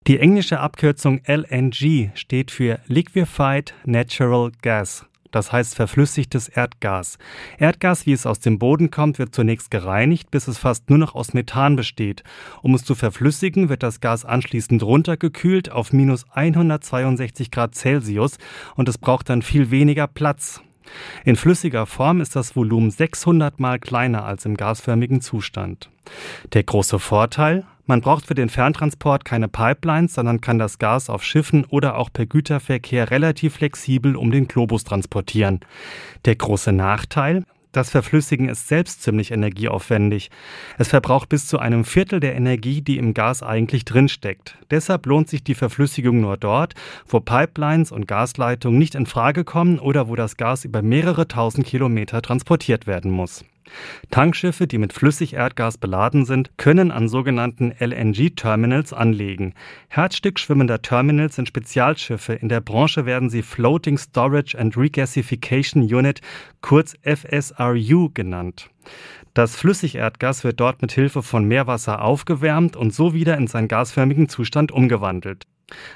Die 0.07 0.19
englische 0.19 0.61
Abkürzung 0.61 1.23
LNG 1.27 2.11
steht 2.15 2.51
für 2.51 2.79
Liquefied 2.89 3.75
Natural 3.85 4.53
Gas. 4.61 5.07
Das 5.31 5.51
heißt 5.51 5.75
verflüssigtes 5.75 6.49
Erdgas. 6.49 7.19
Erdgas, 7.59 8.07
wie 8.07 8.13
es 8.13 8.25
aus 8.25 8.39
dem 8.39 8.59
Boden 8.61 8.91
kommt, 8.91 9.19
wird 9.19 9.35
zunächst 9.35 9.71
gereinigt, 9.71 10.31
bis 10.31 10.47
es 10.47 10.59
fast 10.59 10.91
nur 10.91 10.99
noch 10.99 11.15
aus 11.15 11.35
Methan 11.35 11.75
besteht. 11.75 12.23
Um 12.63 12.75
es 12.75 12.85
zu 12.85 12.95
verflüssigen, 12.95 13.69
wird 13.69 13.83
das 13.83 14.01
Gas 14.01 14.25
anschließend 14.25 14.83
runtergekühlt 14.83 15.73
auf 15.73 15.93
minus 15.93 16.25
162 16.31 17.51
Grad 17.51 17.75
Celsius 17.75 18.37
und 18.77 18.89
es 18.89 18.99
braucht 18.99 19.29
dann 19.29 19.43
viel 19.43 19.73
weniger 19.73 20.07
Platz. 20.07 20.61
In 21.25 21.37
flüssiger 21.37 21.87
Form 21.87 22.21
ist 22.21 22.37
das 22.37 22.57
Volumen 22.57 22.91
600 22.91 23.61
mal 23.61 23.79
kleiner 23.79 24.25
als 24.25 24.45
im 24.45 24.57
gasförmigen 24.57 25.21
Zustand. 25.21 25.91
Der 26.53 26.63
große 26.63 26.99
Vorteil, 26.99 27.65
man 27.87 28.01
braucht 28.01 28.27
für 28.27 28.35
den 28.35 28.49
Ferntransport 28.49 29.25
keine 29.25 29.49
Pipelines, 29.49 30.15
sondern 30.15 30.41
kann 30.41 30.59
das 30.59 30.79
Gas 30.79 31.11
auf 31.11 31.23
Schiffen 31.23 31.65
oder 31.67 31.97
auch 31.97 32.11
per 32.13 32.27
Güterverkehr 32.27 33.11
relativ 33.11 33.57
flexibel 33.57 34.17
um 34.17 34.31
den 34.31 34.49
Globus 34.49 34.85
transportieren. 34.85 35.61
Der 36.25 36.37
große 36.37 36.73
Nachteil, 36.73 37.45
das 37.77 37.91
Verflüssigen 37.91 38.49
ist 38.49 38.69
selbst 38.69 39.03
ziemlich 39.03 39.31
energieaufwendig. 39.31 40.31
Es 40.79 40.89
verbraucht 40.89 41.29
bis 41.29 41.47
zu 41.47 41.59
einem 41.59 41.85
Viertel 41.85 42.21
der 42.21 42.35
Energie, 42.35 42.83
die 42.83 42.99
im 42.99 43.15
Gas 43.15 43.43
eigentlich 43.43 43.85
drinsteckt. 43.85 44.57
Deshalb 44.71 45.07
lohnt 45.07 45.29
sich 45.29 45.45
die 45.45 45.55
Verflüssigung 45.55 46.21
nur 46.21 46.37
dort, 46.37 46.75
wo 47.07 47.21
Pipelines 47.21 47.93
und 47.93 48.09
Gasleitungen 48.09 48.79
nicht 48.79 48.95
in 48.95 49.07
Frage 49.07 49.45
kommen 49.45 49.79
oder 49.79 50.09
wo 50.09 50.17
das 50.17 50.37
Gas 50.37 50.65
über 50.65 50.83
mehrere 50.83 51.29
tausend 51.29 51.67
Kilometer 51.67 52.23
transportiert 52.23 52.87
werden 52.87 53.11
muss. 53.11 53.45
Tankschiffe, 54.11 54.67
die 54.67 54.79
mit 54.79 54.93
Flüssigerdgas 54.93 55.79
beladen 55.79 56.25
sind, 56.25 56.57
können 56.57 56.91
an 56.91 57.09
sogenannten 57.09 57.73
LNG-Terminals 57.79 58.93
anlegen. 58.93 59.55
Herzstück 59.89 60.39
schwimmender 60.39 60.83
Terminals 60.83 61.37
sind 61.37 61.49
Spezialschiffe. 61.49 62.35
In 62.35 62.49
der 62.49 62.61
Branche 62.61 63.07
werden 63.07 63.31
sie 63.31 63.43
Floating 63.43 63.99
Storage 63.99 64.59
and 64.59 64.77
Regasification 64.77 65.83
Unit, 65.83 66.21
kurz 66.61 66.95
FSRU 67.03 68.11
genannt. 68.13 68.71
Das 69.35 69.57
Flüssigerdgas 69.57 70.45
wird 70.45 70.61
dort 70.61 70.81
mit 70.81 70.93
Hilfe 70.93 71.23
von 71.23 71.45
Meerwasser 71.45 72.03
aufgewärmt 72.03 72.77
und 72.77 72.95
so 72.95 73.15
wieder 73.15 73.37
in 73.37 73.49
seinen 73.49 73.69
gasförmigen 73.69 74.29
Zustand 74.29 74.71
umgewandelt. 74.71 75.45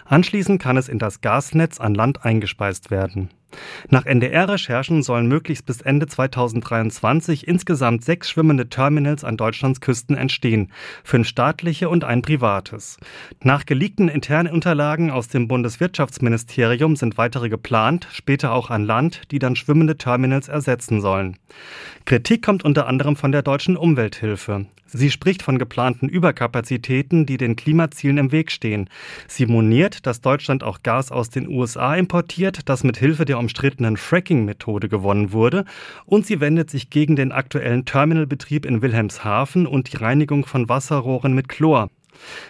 Anschließend 0.06 0.60
kann 0.60 0.76
es 0.76 0.88
in 0.88 0.98
das 0.98 1.20
Gasnetz 1.20 1.78
an 1.78 1.94
Land 1.94 2.24
eingespeist 2.24 2.90
werden. 2.90 3.30
Nach 3.88 4.04
NDR-Recherchen 4.04 5.02
sollen 5.02 5.26
möglichst 5.26 5.66
bis 5.66 5.80
Ende 5.80 6.06
2023 6.06 7.46
insgesamt 7.48 8.04
sechs 8.04 8.28
schwimmende 8.30 8.68
Terminals 8.68 9.24
an 9.24 9.36
Deutschlands 9.36 9.80
Küsten 9.80 10.16
entstehen, 10.16 10.70
fünf 11.04 11.28
staatliche 11.28 11.88
und 11.88 12.04
ein 12.04 12.22
privates. 12.22 12.98
Nach 13.42 13.66
geleakten 13.66 14.08
internen 14.08 14.52
Unterlagen 14.52 15.10
aus 15.10 15.28
dem 15.28 15.48
Bundeswirtschaftsministerium 15.48 16.96
sind 16.96 17.18
weitere 17.18 17.48
geplant, 17.48 18.08
später 18.12 18.52
auch 18.52 18.70
an 18.70 18.84
Land, 18.84 19.22
die 19.30 19.38
dann 19.38 19.56
schwimmende 19.56 19.96
Terminals 19.96 20.48
ersetzen 20.48 21.00
sollen. 21.00 21.36
Kritik 22.04 22.44
kommt 22.44 22.64
unter 22.64 22.86
anderem 22.86 23.16
von 23.16 23.32
der 23.32 23.42
deutschen 23.42 23.76
Umwelthilfe. 23.76 24.66
Sie 24.90 25.10
spricht 25.10 25.42
von 25.42 25.58
geplanten 25.58 26.08
Überkapazitäten, 26.08 27.26
die 27.26 27.36
den 27.36 27.56
Klimazielen 27.56 28.16
im 28.16 28.32
Weg 28.32 28.50
stehen. 28.50 28.88
Sie 29.26 29.44
moniert, 29.44 30.06
dass 30.06 30.22
Deutschland 30.22 30.64
auch 30.64 30.82
Gas 30.82 31.12
aus 31.12 31.28
den 31.28 31.46
USA 31.46 31.94
importiert, 31.94 32.70
das 32.70 32.84
mit 32.84 32.96
Hilfe 32.96 33.26
der 33.38 33.42
umstrittenen 33.42 33.96
Fracking-Methode 33.96 34.88
gewonnen 34.88 35.32
wurde, 35.32 35.64
und 36.06 36.26
sie 36.26 36.40
wendet 36.40 36.70
sich 36.70 36.90
gegen 36.90 37.16
den 37.16 37.32
aktuellen 37.32 37.84
Terminalbetrieb 37.84 38.66
in 38.66 38.82
Wilhelmshaven 38.82 39.66
und 39.66 39.92
die 39.92 39.96
Reinigung 39.96 40.44
von 40.44 40.68
Wasserrohren 40.68 41.34
mit 41.34 41.48
Chlor. 41.48 41.88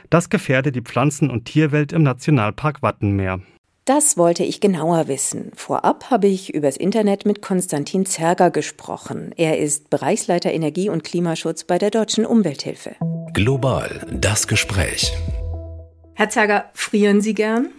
Das 0.09 0.30
gefährde 0.30 0.73
die 0.73 0.80
Pflanzen- 0.80 1.30
und 1.30 1.45
Tierwelt 1.45 1.92
im 1.92 2.02
Nationalpark 2.02 2.83
Wattenmeer. 2.83 3.40
Das 3.85 4.18
wollte 4.18 4.45
ich 4.45 4.61
genauer 4.61 5.09
wissen. 5.09 5.50
Vorab 5.54 6.11
habe 6.11 6.26
ich 6.26 6.54
übers 6.54 6.76
Internet 6.76 7.25
mit 7.25 7.40
Konstantin 7.40 8.04
Zerger 8.04 8.50
gesprochen. 8.50 9.33
Er 9.37 9.59
ist 9.59 9.88
Bereichsleiter 9.88 10.52
Energie- 10.52 10.90
und 10.90 11.04
Klimaschutz 11.04 11.64
bei 11.64 11.78
der 11.78 11.90
Deutschen 11.90 12.26
Umwelthilfe. 12.26 12.97
Global 13.33 14.07
das 14.12 14.47
Gespräch. 14.47 15.12
Herr 16.14 16.28
Zerger, 16.28 16.66
frieren 16.75 17.21
Sie 17.23 17.33
gern? 17.33 17.71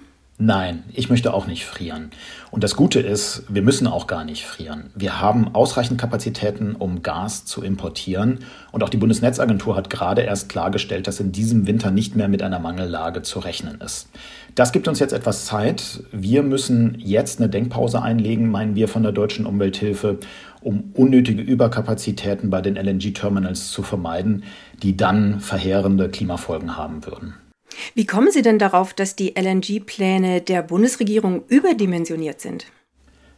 Nein, 0.42 0.84
ich 0.94 1.10
möchte 1.10 1.34
auch 1.34 1.48
nicht 1.48 1.66
frieren. 1.66 2.12
Und 2.50 2.64
das 2.64 2.78
Gute 2.78 3.02
ist, 3.02 3.44
wir 3.50 3.62
müssen 3.62 3.88
auch 3.88 4.08
gar 4.08 4.24
nicht 4.24 4.46
frieren. 4.46 4.90
Wir 4.96 5.20
haben 5.20 5.54
ausreichend 5.54 6.00
Kapazitäten, 6.00 6.76
um 6.76 7.04
Gas 7.04 7.44
zu 7.44 7.62
importieren. 7.62 8.40
Und 8.72 8.82
auch 8.82 8.88
die 8.88 8.96
Bundesnetzagentur 8.96 9.76
hat 9.76 9.90
gerade 9.90 10.22
erst 10.22 10.48
klargestellt, 10.48 11.08
dass 11.08 11.20
in 11.20 11.34
diesem 11.34 11.68
Winter 11.68 11.92
nicht 11.92 12.16
mehr 12.16 12.30
mit 12.30 12.42
einer 12.42 12.60
Mangellage 12.60 13.22
zu 13.22 13.40
rechnen 13.40 13.82
ist. 13.82 14.08
Das 14.56 14.72
gibt 14.72 14.88
uns 14.88 15.00
jetzt 15.00 15.12
etwas 15.12 15.44
Zeit. 15.44 16.06
Wir 16.14 16.42
müssen 16.42 16.96
jetzt 16.98 17.42
eine 17.42 17.50
Denkpause 17.50 18.02
einlegen, 18.02 18.50
meinen 18.50 18.76
wir 18.76 18.88
von 18.88 19.04
der 19.04 19.12
Deutschen 19.12 19.46
Umwelthilfe, 19.46 20.20
um 20.62 20.92
unnötige 20.94 21.42
Überkapazitäten 21.42 22.50
bei 22.50 22.62
den 22.62 22.78
LNG-Terminals 22.78 23.72
zu 23.72 23.84
vermeiden, 23.84 24.44
die 24.84 24.96
dann 24.96 25.42
verheerende 25.42 26.08
Klimafolgen 26.08 26.78
haben 26.78 27.06
würden. 27.06 27.34
Wie 27.96 28.06
kommen 28.06 28.32
Sie 28.32 28.42
denn 28.42 28.60
darauf, 28.60 28.94
dass 28.94 29.16
die 29.16 29.36
LNG-Pläne 29.36 30.42
der 30.42 30.64
Bundesregierung 30.64 31.44
überdimensioniert 31.48 32.42
sind? 32.42 32.66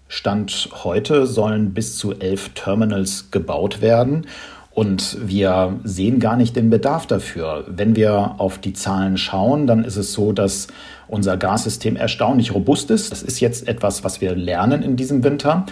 Stand 0.07 0.69
heute 0.83 1.25
sollen 1.25 1.73
bis 1.73 1.97
zu 1.97 2.11
elf 2.11 2.49
Terminals 2.49 3.31
gebaut 3.31 3.81
werden. 3.81 4.27
Und 4.73 5.17
wir 5.27 5.79
sehen 5.83 6.19
gar 6.19 6.37
nicht 6.37 6.55
den 6.55 6.69
Bedarf 6.69 7.05
dafür. 7.05 7.65
Wenn 7.67 7.97
wir 7.97 8.35
auf 8.37 8.57
die 8.57 8.71
Zahlen 8.71 9.17
schauen, 9.17 9.67
dann 9.67 9.83
ist 9.83 9.97
es 9.97 10.13
so, 10.13 10.31
dass 10.31 10.67
unser 11.09 11.35
Gassystem 11.35 11.97
erstaunlich 11.97 12.55
robust 12.55 12.89
ist. 12.89 13.11
Das 13.11 13.21
ist 13.21 13.41
jetzt 13.41 13.67
etwas, 13.67 14.05
was 14.05 14.21
wir 14.21 14.33
lernen 14.33 14.81
in 14.81 14.95
diesem 14.95 15.25
Winter. 15.25 15.65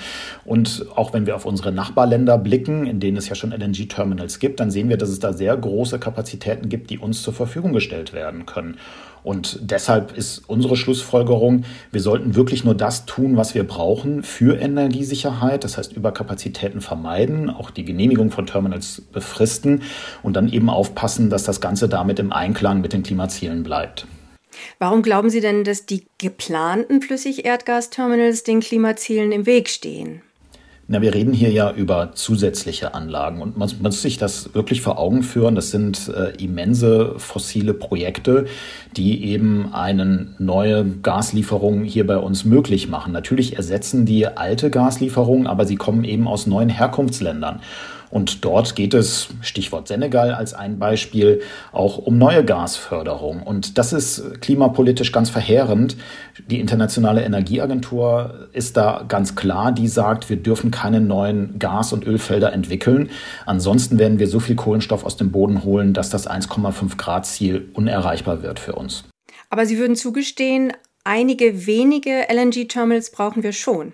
Und 0.44 0.86
auch 0.96 1.14
wenn 1.14 1.26
wir 1.26 1.38
auf 1.38 1.46
unsere 1.46 1.72
Nachbarländer 1.72 2.38
blicken, 2.38 2.86
in 2.86 3.00
denen 3.00 3.16
es 3.16 3.30
ja 3.30 3.36
schon 3.36 3.52
LNG-Terminals 3.54 4.40
gibt, 4.40 4.60
dann 4.60 4.70
sehen 4.70 4.90
wir, 4.90 4.98
dass 4.98 5.10
es 5.10 5.20
da 5.20 5.32
sehr 5.32 5.56
große 5.56 5.98
Kapazitäten 5.98 6.68
gibt, 6.68 6.90
die 6.90 6.98
uns 6.98 7.22
zur 7.22 7.34
Verfügung 7.34 7.72
gestellt 7.72 8.12
werden 8.12 8.46
können. 8.46 8.78
Und 9.24 9.60
deshalb 9.62 10.18
ist 10.18 10.44
unsere 10.48 10.76
Schlussfolgerung, 10.76 11.66
wir 11.92 12.02
sollten 12.02 12.36
wirklich 12.36 12.64
nur 12.64 12.76
das 12.76 13.06
tun, 13.06 13.38
was 13.38 13.56
wir 13.56 13.66
brauchen 13.66 14.24
für 14.24 14.60
Energiesicherheit. 14.60 15.64
Das 15.64 15.78
heißt, 15.78 15.94
Überkapazitäten 15.94 16.82
vermeiden, 16.82 17.50
auch 17.50 17.70
die 17.70 17.86
Genehmigung 17.86 18.32
von 18.32 18.46
Terminals 18.46 19.02
befristen 19.02 19.84
und 20.24 20.36
dann 20.36 20.50
eben 20.50 20.70
aufpassen, 20.70 21.30
dass 21.30 21.44
das 21.44 21.62
Ganze 21.62 21.90
damit 21.90 22.20
im 22.20 22.32
Einklang 22.32 22.82
mit 22.82 22.94
den 22.94 23.04
Klimazielen 23.04 23.64
bleibt. 23.64 24.08
Warum 24.80 25.02
glauben 25.02 25.30
Sie 25.30 25.42
denn, 25.42 25.64
dass 25.64 25.86
die 25.86 26.06
geplanten 26.18 27.02
Flüssigerdgasterminals 27.02 28.44
den 28.44 28.60
Klimazielen 28.60 29.32
im 29.32 29.46
Weg 29.46 29.70
stehen? 29.70 30.22
Na, 30.92 31.04
wir 31.04 31.14
reden 31.14 31.34
hier 31.34 31.52
ja 31.52 31.72
über 31.72 32.14
zusätzliche 32.16 32.96
Anlagen 32.96 33.44
und 33.44 33.56
man, 33.56 33.70
muss 33.80 34.02
sich 34.02 34.18
das 34.18 34.56
wirklich 34.56 34.82
vor 34.82 34.98
Augen 34.98 35.22
führen. 35.22 35.54
Das 35.54 35.70
sind 35.70 36.10
äh, 36.10 36.32
immense 36.44 37.14
fossile 37.20 37.76
Projekte, 37.76 38.46
die 38.98 39.24
eben 39.26 39.72
eine 39.72 40.30
neue 40.40 40.84
Gaslieferung 40.84 41.84
hier 41.84 42.08
bei 42.08 42.18
uns 42.18 42.44
möglich 42.44 42.90
machen. 42.90 43.14
Natürlich 43.14 43.56
ersetzen 43.56 44.08
die 44.08 44.26
alte 44.26 44.72
Gaslieferungen, 44.72 45.46
aber 45.46 45.68
sie 45.68 45.76
kommen 45.76 46.04
eben 46.06 46.28
aus 46.28 46.48
neuen 46.48 46.70
Herkunftsländern. 46.70 47.62
Und 48.10 48.44
dort 48.44 48.76
geht 48.76 48.94
es, 48.94 49.30
Stichwort 49.42 49.88
Senegal 49.88 50.34
als 50.34 50.54
ein 50.54 50.80
Beispiel, 50.80 51.42
auch 51.72 51.98
um 51.98 52.18
neue 52.18 52.44
Gasförderung. 52.44 53.44
Und 53.44 53.78
das 53.78 53.94
ist 53.94 54.42
klimapolitisch 54.42 55.12
ganz 55.12 55.30
verheerend. 55.30 55.96
Die 56.48 56.60
Internationale 56.60 57.24
Energieagentur 57.24 58.50
ist 58.54 58.78
da 58.78 59.06
ganz 59.08 59.36
klar, 59.36 59.72
die 59.72 59.88
sagt, 59.88 60.30
wir 60.30 60.38
dürfen 60.38 60.72
keine 60.72 61.02
neuen 61.02 61.60
Gas- 61.60 61.94
und 61.94 62.06
Ölfelder 62.06 62.52
entwickeln. 62.54 63.10
Ansonsten 63.46 64.00
werden 64.00 64.20
wir 64.20 64.28
so 64.28 64.40
viel 64.40 64.56
Kohlenstoff 64.56 65.06
aus 65.06 65.18
dem 65.18 65.32
Boden 65.32 65.64
holen, 65.64 65.94
dass 65.94 66.10
das 66.10 66.30
1,5 66.30 66.98
Grad 66.98 67.26
Ziel 67.26 67.70
unerreichbar 67.74 68.42
wird 68.42 68.60
für 68.60 68.74
uns. 68.74 69.04
Aber 69.50 69.66
Sie 69.66 69.78
würden 69.78 69.96
zugestehen, 69.96 70.74
einige 71.04 71.66
wenige 71.66 72.28
LNG-Terminals 72.30 73.12
brauchen 73.12 73.44
wir 73.44 73.54
schon. 73.54 73.94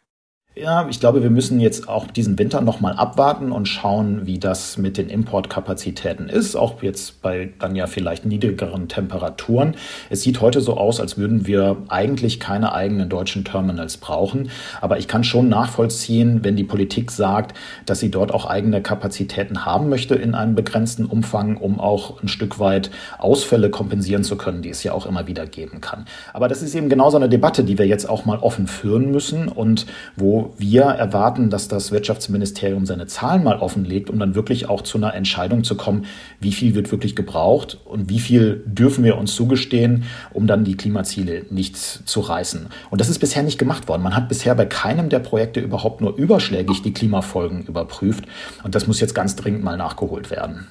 Ja, 0.58 0.88
ich 0.90 1.02
glaube, 1.02 1.22
wir 1.22 1.30
müssen 1.30 1.60
jetzt 1.60 1.90
auch 1.90 2.08
diesen 2.08 2.40
Winter 2.40 2.62
nochmal 2.62 2.94
abwarten 2.94 3.52
und 3.52 3.68
schauen, 3.68 4.26
wie 4.26 4.40
das 4.40 4.78
mit 4.78 4.96
den 4.96 5.10
Importkapazitäten 5.10 6.30
ist, 6.30 6.56
auch 6.56 6.82
jetzt 6.82 7.22
bei 7.22 7.50
dann 7.60 7.76
ja 7.76 7.88
vielleicht 7.88 8.26
niedrigeren 8.26 8.88
Temperaturen. 8.88 9.76
Es 10.10 10.22
sieht 10.22 10.40
heute 10.40 10.62
so 10.62 10.78
aus, 10.78 11.02
als 11.02 11.18
würden 11.18 11.46
wir 11.46 11.76
eigentlich 11.90 12.40
keine 12.40 12.72
eigenen 12.72 13.10
deutschen 13.10 13.44
Terminals 13.44 13.98
brauchen. 13.98 14.50
Aber 14.80 14.98
ich 14.98 15.10
kann 15.10 15.26
schon 15.26 15.50
nachvollziehen, 15.50 16.46
wenn 16.46 16.56
die 16.56 16.64
Politik 16.64 17.12
sagt, 17.12 17.58
dass 17.86 18.00
sie 18.00 18.10
dort 18.10 18.34
auch 18.34 18.46
eigene 18.46 18.82
Kapazitäten 18.82 19.66
haben 19.66 19.90
möchte 19.90 20.16
in 20.16 20.36
einem 20.36 20.56
begrenzten 20.56 21.06
Umfang, 21.06 21.58
um 21.58 21.82
auch 21.82 22.24
ein 22.24 22.30
Stück 22.30 22.60
weit 22.60 22.92
Ausfälle 23.20 23.70
kompensieren 23.70 24.24
zu 24.24 24.38
können, 24.38 24.62
die 24.62 24.70
es 24.70 24.84
ja 24.84 24.94
auch 24.94 25.06
immer 25.06 25.28
wieder 25.28 25.48
geben 25.48 25.82
kann. 25.82 26.06
Aber 26.32 26.48
das 26.48 26.62
ist 26.62 26.76
eben 26.76 26.88
genauso 26.88 27.18
eine 27.18 27.28
Debatte, 27.28 27.66
die 27.66 27.78
wir 27.78 27.88
jetzt 27.88 28.08
auch 28.08 28.24
mal 28.24 28.38
offen 28.38 28.68
führen 28.68 29.12
müssen 29.12 29.50
und 29.50 29.86
wo 30.16 30.45
wir 30.58 30.84
erwarten, 30.84 31.50
dass 31.50 31.68
das 31.68 31.92
Wirtschaftsministerium 31.92 32.86
seine 32.86 33.08
Zahlen 33.08 33.44
mal 33.44 33.58
offenlegt, 33.58 34.10
um 34.10 34.20
dann 34.20 34.36
wirklich 34.36 34.70
auch 34.70 34.82
zu 34.82 34.98
einer 34.98 35.14
Entscheidung 35.14 35.64
zu 35.64 35.76
kommen, 35.76 36.06
wie 36.40 36.52
viel 36.52 36.76
wird 36.76 36.92
wirklich 36.92 37.16
gebraucht 37.16 37.80
und 37.86 38.10
wie 38.10 38.20
viel 38.20 38.64
dürfen 38.66 39.04
wir 39.04 39.18
uns 39.18 39.36
zugestehen, 39.36 40.04
um 40.34 40.48
dann 40.48 40.64
die 40.64 40.78
Klimaziele 40.78 41.46
nicht 41.50 41.78
zu 41.78 42.20
reißen. 42.20 42.68
Und 42.90 43.02
das 43.02 43.10
ist 43.10 43.20
bisher 43.20 43.44
nicht 43.44 43.58
gemacht 43.58 43.88
worden. 43.88 44.04
Man 44.04 44.16
hat 44.16 44.30
bisher 44.30 44.56
bei 44.56 44.66
keinem 44.66 45.10
der 45.10 45.20
Projekte 45.20 45.60
überhaupt 45.60 46.02
nur 46.02 46.16
überschlägig 46.16 46.82
die 46.82 46.94
Klimafolgen 46.94 47.64
überprüft. 47.64 48.26
Und 48.64 48.76
das 48.76 48.88
muss 48.88 49.00
jetzt 49.00 49.16
ganz 49.16 49.36
dringend 49.36 49.64
mal 49.64 49.78
nachgeholt 49.78 50.32
werden. 50.32 50.68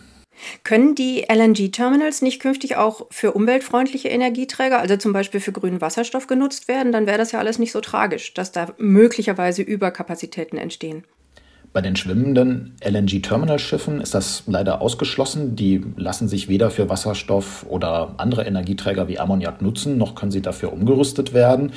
Können 0.63 0.95
die 0.95 1.27
LNG-Terminals 1.29 2.23
nicht 2.23 2.41
künftig 2.41 2.77
auch 2.77 3.07
für 3.11 3.33
umweltfreundliche 3.33 4.09
Energieträger, 4.09 4.79
also 4.79 4.97
zum 4.97 5.13
Beispiel 5.13 5.41
für 5.41 5.53
grünen 5.53 5.81
Wasserstoff, 5.81 6.27
genutzt 6.27 6.69
werden? 6.69 6.93
Dann 6.93 7.07
wäre 7.07 7.19
das 7.19 7.33
ja 7.33 7.39
alles 7.39 7.59
nicht 7.59 7.73
so 7.73 7.81
tragisch, 7.81 8.35
dass 8.35 8.53
da 8.53 8.69
möglicherweise 8.79 9.63
Überkapazitäten 9.63 10.59
entstehen. 10.59 11.05
Bei 11.75 11.81
den 11.81 11.97
schwimmenden 11.97 12.77
LNG-Terminalschiffen 12.85 14.01
ist 14.01 14.15
das 14.15 14.45
leider 14.47 14.81
ausgeschlossen. 14.81 15.57
Die 15.57 15.85
lassen 15.97 16.29
sich 16.29 16.47
weder 16.47 16.71
für 16.71 16.89
Wasserstoff 16.89 17.67
oder 17.69 18.15
andere 18.19 18.45
Energieträger 18.45 19.09
wie 19.09 19.19
Ammoniak 19.19 19.61
nutzen, 19.61 19.99
noch 19.99 20.15
können 20.15 20.31
sie 20.31 20.41
dafür 20.41 20.73
umgerüstet 20.73 21.35
werden. 21.35 21.73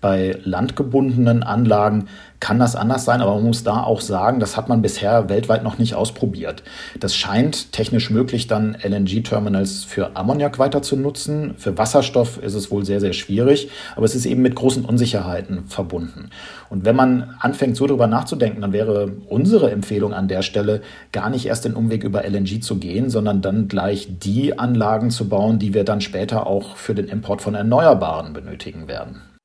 Bei 0.00 0.38
landgebundenen 0.44 1.42
Anlagen 1.42 2.08
kann 2.38 2.58
das 2.58 2.76
anders 2.76 3.04
sein, 3.04 3.22
aber 3.22 3.34
man 3.34 3.44
muss 3.44 3.64
da 3.64 3.82
auch 3.82 4.00
sagen, 4.00 4.40
das 4.40 4.56
hat 4.56 4.68
man 4.68 4.82
bisher 4.82 5.28
weltweit 5.28 5.64
noch 5.64 5.78
nicht 5.78 5.94
ausprobiert. 5.94 6.62
Das 7.00 7.16
scheint 7.16 7.72
technisch 7.72 8.10
möglich, 8.10 8.46
dann 8.46 8.76
LNG-Terminals 8.82 9.84
für 9.84 10.16
Ammoniak 10.16 10.58
weiter 10.58 10.82
zu 10.82 10.96
nutzen. 10.96 11.54
Für 11.56 11.78
Wasserstoff 11.78 12.42
ist 12.42 12.54
es 12.54 12.70
wohl 12.70 12.84
sehr, 12.84 13.00
sehr 13.00 13.14
schwierig, 13.14 13.70
aber 13.94 14.04
es 14.04 14.14
ist 14.14 14.26
eben 14.26 14.42
mit 14.42 14.54
großen 14.54 14.84
Unsicherheiten 14.84 15.64
verbunden. 15.64 16.30
Und 16.68 16.84
wenn 16.84 16.96
man 16.96 17.34
anfängt, 17.40 17.76
so 17.76 17.86
darüber 17.86 18.06
nachzudenken, 18.06 18.60
dann 18.60 18.72
wäre 18.72 19.12
unsere 19.28 19.70
Empfehlung 19.70 20.12
an 20.12 20.28
der 20.28 20.42
Stelle, 20.42 20.82
gar 21.12 21.30
nicht 21.30 21.46
erst 21.46 21.64
den 21.64 21.74
Umweg 21.74 22.04
über 22.04 22.24
LNG 22.28 22.60
zu 22.60 22.76
gehen, 22.76 23.08
sondern 23.08 23.40
dann 23.40 23.68
gleich 23.68 24.08
die 24.10 24.58
Anlagen 24.58 25.10
zu 25.10 25.28
bauen, 25.28 25.58
die 25.58 25.72
wir 25.74 25.84
dann 25.84 26.00
später 26.00 26.46
auch 26.46 26.76
für 26.76 26.94
den 26.94 27.08
Import 27.08 27.40
von 27.40 27.54
Erneuerbaren 27.54 28.32
benötigen 28.32 28.88
werden. 28.88 29.35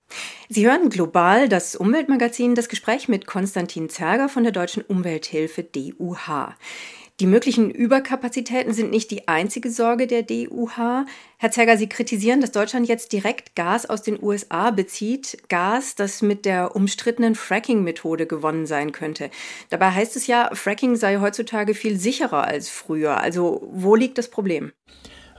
Sie 0.53 0.67
hören 0.67 0.89
global 0.89 1.47
das 1.47 1.77
Umweltmagazin, 1.77 2.55
das 2.55 2.67
Gespräch 2.67 3.07
mit 3.07 3.25
Konstantin 3.25 3.87
Zerger 3.87 4.27
von 4.27 4.43
der 4.43 4.51
Deutschen 4.51 4.83
Umwelthilfe 4.83 5.63
DUH. 5.63 6.55
Die 7.21 7.25
möglichen 7.25 7.71
Überkapazitäten 7.71 8.73
sind 8.73 8.91
nicht 8.91 9.11
die 9.11 9.29
einzige 9.29 9.71
Sorge 9.71 10.07
der 10.07 10.23
DUH. 10.23 11.05
Herr 11.37 11.51
Zerger, 11.51 11.77
Sie 11.77 11.87
kritisieren, 11.87 12.41
dass 12.41 12.51
Deutschland 12.51 12.89
jetzt 12.89 13.13
direkt 13.13 13.55
Gas 13.55 13.85
aus 13.85 14.01
den 14.01 14.21
USA 14.21 14.71
bezieht. 14.71 15.37
Gas, 15.47 15.95
das 15.95 16.21
mit 16.21 16.43
der 16.43 16.75
umstrittenen 16.75 17.35
Fracking-Methode 17.35 18.27
gewonnen 18.27 18.65
sein 18.65 18.91
könnte. 18.91 19.29
Dabei 19.69 19.91
heißt 19.91 20.17
es 20.17 20.27
ja, 20.27 20.49
Fracking 20.53 20.97
sei 20.97 21.19
heutzutage 21.21 21.75
viel 21.75 21.97
sicherer 21.97 22.43
als 22.43 22.67
früher. 22.67 23.21
Also 23.21 23.69
wo 23.71 23.95
liegt 23.95 24.17
das 24.17 24.29
Problem? 24.29 24.73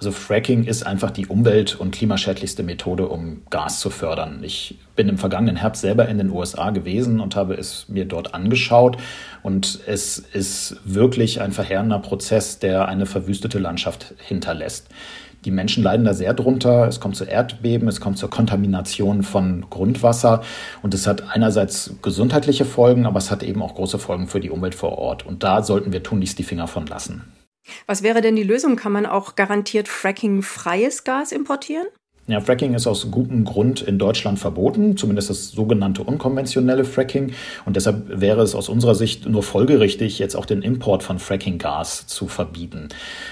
Also 0.03 0.11
Fracking 0.11 0.65
ist 0.65 0.85
einfach 0.85 1.13
die 1.13 1.29
umwelt- 1.29 1.77
und 1.77 1.93
klimaschädlichste 1.93 2.65
Methode, 2.65 3.07
um 3.07 3.43
Gas 3.51 3.79
zu 3.79 3.89
fördern. 3.89 4.41
Ich 4.43 4.77
bin 4.97 5.09
im 5.09 5.17
vergangenen 5.17 5.55
Herbst 5.55 5.83
selber 5.83 6.09
in 6.09 6.19
den 6.19 6.29
USA 6.31 6.71
gewesen 6.71 7.21
und 7.21 7.37
habe 7.37 7.55
es 7.55 7.89
mir 7.89 8.05
dort 8.05 8.35
angeschaut. 8.35 8.97
Und 9.45 9.79
es 9.87 10.19
ist 10.19 10.81
wirklich 10.85 11.41
ein 11.41 11.53
verheerender 11.53 12.01
Prozess, 12.01 12.59
der 12.59 12.89
eine 12.89 13.07
verwüstete 13.07 13.61
Landschaft 13.61 14.15
hinterlässt. 14.19 14.89
Die 15.45 15.53
Menschen 15.53 15.85
leiden 15.85 16.05
da 16.05 16.15
sehr 16.15 16.35
drunter. 16.35 16.89
Es 16.89 16.99
kommt 16.99 17.15
zu 17.15 17.23
Erdbeben, 17.23 17.87
es 17.87 18.01
kommt 18.01 18.19
zur 18.19 18.29
Kontamination 18.29 19.23
von 19.23 19.67
Grundwasser. 19.71 20.43
Und 20.83 20.95
es 20.95 21.07
hat 21.07 21.31
einerseits 21.31 21.95
gesundheitliche 22.03 22.65
Folgen, 22.65 23.07
aber 23.07 23.19
es 23.19 23.31
hat 23.31 23.45
eben 23.45 23.63
auch 23.63 23.77
große 23.77 24.01
Folgen 24.01 24.27
für 24.27 24.41
die 24.41 24.51
Umwelt 24.51 24.75
vor 24.75 24.99
Ort. 24.99 25.25
Und 25.25 25.45
da 25.45 25.63
sollten 25.63 25.93
wir 25.93 26.03
tunlichst 26.03 26.41
die 26.41 26.43
Finger 26.43 26.67
von 26.67 26.89
lassen. 26.89 27.23
Was 27.87 28.03
wäre 28.03 28.21
denn 28.21 28.37
die 28.37 28.43
Lösung? 28.43 28.77
Kann 28.77 28.93
man 28.93 29.07
auch 29.07 29.35
garantiert 29.35 29.89
fracking-freies 29.89 31.05
Gas 31.05 31.33
importieren? 31.33 31.87
Ja, 32.29 32.41
Fracking 32.41 32.75
ist 32.75 32.87
aus 32.87 33.11
gutem 33.11 33.45
Grund 33.45 33.83
in 33.83 33.99
Deutschland 33.99 34.39
verboten, 34.39 34.97
zumindest 34.97 35.29
das 35.29 35.49
sogenannte 35.49 36.05
unkonventionelle 36.05 36.85
Fracking. 36.85 37.33
Und 37.65 37.75
deshalb 37.75 38.21
wäre 38.21 38.43
es 38.43 38.55
aus 38.55 38.69
unserer 38.69 38.95
Sicht 38.95 39.29
nur 39.29 39.43
folgerichtig, 39.43 40.21
jetzt 40.21 40.37
auch 40.37 40.47
den 40.47 40.63
Import 40.63 41.03
von 41.03 41.19
Fracking-Gas 41.19 42.07
zu 42.07 42.29
verbieten. 42.29 42.91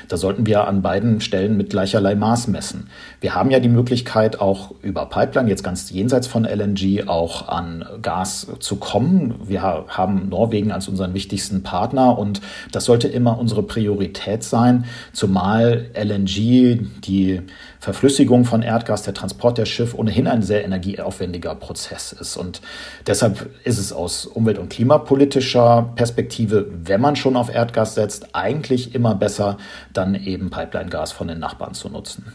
Da 0.09 0.16
sollten 0.16 0.44
wir 0.44 0.66
an 0.66 0.83
beiden 0.83 1.20
Stellen 1.20 1.57
mit 1.57 1.70
gleicherlei 1.70 2.16
Maß 2.16 2.48
messen. 2.48 2.90
Wir 3.20 3.37
haben 3.37 3.53
ja 3.53 3.61
die 3.61 3.68
Möglichkeit, 3.68 4.40
auch 4.40 4.74
über 4.83 5.07
Pipeline, 5.07 5.48
jetzt 5.48 5.62
ganz 5.62 5.88
jenseits 5.90 6.26
von 6.26 6.44
LNG, 6.44 7.07
auch 7.07 7.46
an 7.46 7.85
Gas 8.03 8.48
zu 8.59 8.74
kommen. 8.74 9.37
Wir 9.46 9.62
haben 9.62 10.29
Norwegen 10.29 10.72
als 10.72 10.88
unseren 10.88 11.14
wichtigsten 11.14 11.62
Partner 11.62 12.18
und 12.18 12.40
das 12.72 12.87
sollte 12.87 13.07
immer 13.07 13.38
unsere 13.38 13.62
Priorität 13.62 14.42
sein, 14.42 14.87
zumal 15.12 15.90
LNG 15.94 16.81
die 17.05 17.42
Verflüssigung 17.80 18.44
von 18.44 18.60
Erdgas, 18.60 19.02
der 19.02 19.14
Transport 19.14 19.56
der 19.56 19.64
Schiff 19.64 19.94
ohnehin 19.94 20.26
ein 20.26 20.42
sehr 20.42 20.64
energieaufwendiger 20.64 21.54
Prozess 21.54 22.12
ist. 22.12 22.36
Und 22.36 22.60
deshalb 23.06 23.50
ist 23.64 23.78
es 23.78 23.92
aus 23.92 24.26
umwelt- 24.26 24.58
und 24.58 24.68
klimapolitischer 24.68 25.90
Perspektive, 25.96 26.66
wenn 26.70 27.00
man 27.00 27.16
schon 27.16 27.36
auf 27.36 27.52
Erdgas 27.52 27.94
setzt, 27.94 28.34
eigentlich 28.34 28.94
immer 28.94 29.14
besser, 29.14 29.56
dann 29.94 30.14
eben 30.14 30.50
Pipeline-Gas 30.50 31.12
von 31.12 31.28
den 31.28 31.38
Nachbarn 31.38 31.72
zu 31.72 31.88
nutzen. 31.88 32.32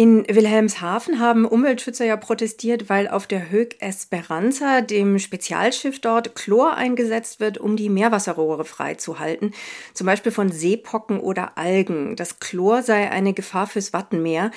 In 0.00 0.24
Wilhelmshaven 0.26 1.20
haben 1.20 1.44
Umweltschützer 1.44 2.06
ja 2.06 2.16
protestiert, 2.16 2.88
weil 2.88 3.06
auf 3.06 3.26
der 3.26 3.50
Höck 3.50 3.76
Esperanza, 3.80 4.80
dem 4.80 5.18
Spezialschiff 5.18 6.00
dort, 6.00 6.34
Chlor 6.34 6.72
eingesetzt 6.72 7.38
wird, 7.38 7.58
um 7.58 7.76
die 7.76 7.90
Meerwasserrohre 7.90 8.64
freizuhalten, 8.64 9.52
zum 9.92 10.06
Beispiel 10.06 10.32
von 10.32 10.50
Seepocken 10.50 11.20
oder 11.20 11.58
Algen. 11.58 12.16
Das 12.16 12.40
Chlor 12.40 12.82
sei 12.82 13.10
eine 13.10 13.34
Gefahr 13.34 13.66
fürs 13.66 13.92
Wattenmeer. 13.92 14.52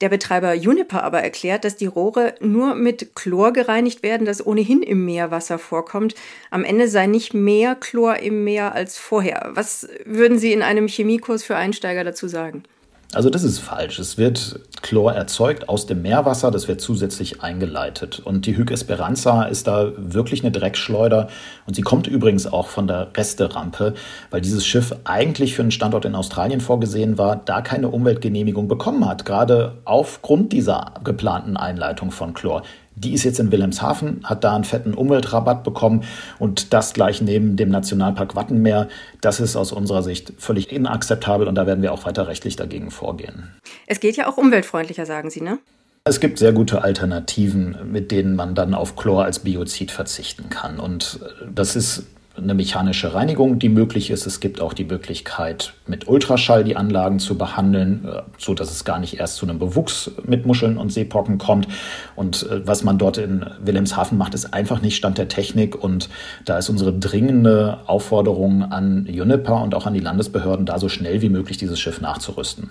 Der 0.00 0.08
Betreiber 0.08 0.52
Juniper 0.52 1.04
aber 1.04 1.22
erklärt, 1.22 1.64
dass 1.64 1.76
die 1.76 1.86
Rohre 1.86 2.34
nur 2.40 2.74
mit 2.74 3.14
Chlor 3.14 3.52
gereinigt 3.52 4.02
werden, 4.02 4.26
das 4.26 4.44
ohnehin 4.44 4.82
im 4.82 5.04
Meerwasser 5.04 5.60
vorkommt. 5.60 6.16
Am 6.50 6.64
Ende 6.64 6.88
sei 6.88 7.06
nicht 7.06 7.34
mehr 7.34 7.76
Chlor 7.76 8.16
im 8.16 8.42
Meer 8.42 8.74
als 8.74 8.98
vorher. 8.98 9.50
Was 9.54 9.88
würden 10.04 10.40
Sie 10.40 10.52
in 10.52 10.62
einem 10.62 10.88
Chemiekurs 10.88 11.44
für 11.44 11.54
Einsteiger 11.54 12.02
dazu 12.02 12.26
sagen? 12.26 12.64
Also 13.14 13.30
das 13.30 13.42
ist 13.42 13.58
falsch. 13.58 13.98
Es 13.98 14.18
wird 14.18 14.60
Chlor 14.82 15.14
erzeugt 15.14 15.70
aus 15.70 15.86
dem 15.86 16.02
Meerwasser, 16.02 16.50
das 16.50 16.68
wird 16.68 16.82
zusätzlich 16.82 17.42
eingeleitet. 17.42 18.20
Und 18.20 18.44
die 18.44 18.54
Hyg 18.54 18.70
Esperanza 18.70 19.44
ist 19.44 19.66
da 19.66 19.92
wirklich 19.96 20.42
eine 20.42 20.52
Dreckschleuder. 20.52 21.28
Und 21.66 21.74
sie 21.74 21.80
kommt 21.80 22.06
übrigens 22.06 22.46
auch 22.46 22.68
von 22.68 22.86
der 22.86 23.08
Resterampe, 23.16 23.94
weil 24.30 24.42
dieses 24.42 24.66
Schiff 24.66 24.94
eigentlich 25.04 25.54
für 25.54 25.62
einen 25.62 25.70
Standort 25.70 26.04
in 26.04 26.14
Australien 26.14 26.60
vorgesehen 26.60 27.16
war, 27.16 27.36
da 27.36 27.62
keine 27.62 27.88
Umweltgenehmigung 27.88 28.68
bekommen 28.68 29.08
hat, 29.08 29.24
gerade 29.24 29.78
aufgrund 29.86 30.52
dieser 30.52 30.92
geplanten 31.02 31.56
Einleitung 31.56 32.10
von 32.10 32.34
Chlor. 32.34 32.62
Die 33.00 33.14
ist 33.14 33.22
jetzt 33.22 33.38
in 33.38 33.52
Wilhelmshaven, 33.52 34.22
hat 34.24 34.42
da 34.42 34.54
einen 34.54 34.64
fetten 34.64 34.94
Umweltrabatt 34.94 35.62
bekommen 35.62 36.02
und 36.38 36.72
das 36.72 36.94
gleich 36.94 37.22
neben 37.22 37.56
dem 37.56 37.68
Nationalpark 37.68 38.34
Wattenmeer. 38.34 38.88
Das 39.20 39.38
ist 39.38 39.54
aus 39.54 39.70
unserer 39.70 40.02
Sicht 40.02 40.32
völlig 40.38 40.72
inakzeptabel 40.72 41.46
und 41.46 41.54
da 41.54 41.66
werden 41.66 41.82
wir 41.82 41.92
auch 41.92 42.06
weiter 42.06 42.26
rechtlich 42.26 42.56
dagegen 42.56 42.90
vorgehen. 42.90 43.50
Es 43.86 44.00
geht 44.00 44.16
ja 44.16 44.28
auch 44.28 44.36
umweltfreundlicher, 44.36 45.06
sagen 45.06 45.30
Sie, 45.30 45.40
ne? 45.40 45.58
Es 46.04 46.20
gibt 46.20 46.38
sehr 46.38 46.52
gute 46.52 46.82
Alternativen, 46.82 47.76
mit 47.92 48.10
denen 48.10 48.34
man 48.34 48.54
dann 48.54 48.74
auf 48.74 48.96
Chlor 48.96 49.24
als 49.24 49.40
Biozid 49.40 49.90
verzichten 49.90 50.48
kann. 50.48 50.80
Und 50.80 51.20
das 51.54 51.76
ist 51.76 52.04
eine 52.38 52.54
mechanische 52.54 53.14
Reinigung, 53.14 53.58
die 53.58 53.68
möglich 53.68 54.10
ist. 54.10 54.26
Es 54.26 54.40
gibt 54.40 54.60
auch 54.60 54.72
die 54.72 54.84
Möglichkeit, 54.84 55.74
mit 55.86 56.08
Ultraschall 56.08 56.64
die 56.64 56.76
Anlagen 56.76 57.18
zu 57.18 57.36
behandeln, 57.36 58.06
äh, 58.06 58.22
so 58.38 58.54
dass 58.54 58.70
es 58.70 58.84
gar 58.84 58.98
nicht 58.98 59.18
erst 59.18 59.36
zu 59.36 59.46
einem 59.46 59.58
Bewuchs 59.58 60.10
mit 60.24 60.46
Muscheln 60.46 60.76
und 60.78 60.92
Seepocken 60.92 61.38
kommt. 61.38 61.68
Und 62.16 62.48
äh, 62.48 62.66
was 62.66 62.82
man 62.82 62.98
dort 62.98 63.18
in 63.18 63.44
Wilhelmshaven 63.60 64.16
macht, 64.16 64.34
ist 64.34 64.54
einfach 64.54 64.80
nicht 64.80 64.96
Stand 64.96 65.18
der 65.18 65.28
Technik. 65.28 65.82
Und 65.82 66.08
da 66.44 66.58
ist 66.58 66.68
unsere 66.68 66.92
dringende 66.92 67.78
Aufforderung 67.86 68.62
an 68.62 69.06
Juniper 69.06 69.62
und 69.62 69.74
auch 69.74 69.86
an 69.86 69.94
die 69.94 70.00
Landesbehörden, 70.00 70.66
da 70.66 70.78
so 70.78 70.88
schnell 70.88 71.22
wie 71.22 71.28
möglich 71.28 71.58
dieses 71.58 71.78
Schiff 71.78 72.00
nachzurüsten. 72.00 72.70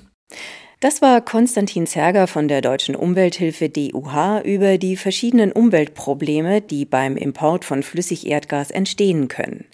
Das 0.79 1.01
war 1.01 1.21
Konstantin 1.21 1.87
Zerger 1.87 2.27
von 2.27 2.47
der 2.47 2.61
Deutschen 2.61 2.95
Umwelthilfe 2.95 3.67
DUH 3.67 4.41
über 4.45 4.77
die 4.77 4.95
verschiedenen 4.95 5.51
Umweltprobleme, 5.51 6.61
die 6.61 6.85
beim 6.85 7.17
Import 7.17 7.65
von 7.65 7.81
Flüssigerdgas 7.81 8.69
entstehen 8.69 9.27
können. 9.27 9.65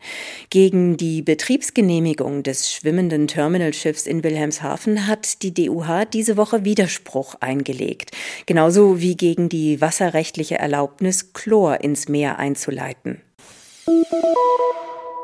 Gegen 0.49 0.95
die 0.95 1.21
Betriebsgenehmigung 1.21 2.41
des 2.41 2.71
schwimmenden 2.71 3.27
Terminalschiffs 3.27 4.07
in 4.07 4.23
Wilhelmshaven 4.23 5.05
hat 5.05 5.43
die 5.43 5.53
DUH 5.53 6.05
diese 6.05 6.37
Woche 6.37 6.63
Widerspruch 6.63 7.35
eingelegt, 7.41 8.11
genauso 8.45 9.01
wie 9.01 9.17
gegen 9.17 9.49
die 9.49 9.81
wasserrechtliche 9.81 10.57
Erlaubnis, 10.57 11.33
Chlor 11.33 11.81
ins 11.81 12.07
Meer 12.07 12.39
einzuleiten. 12.39 13.19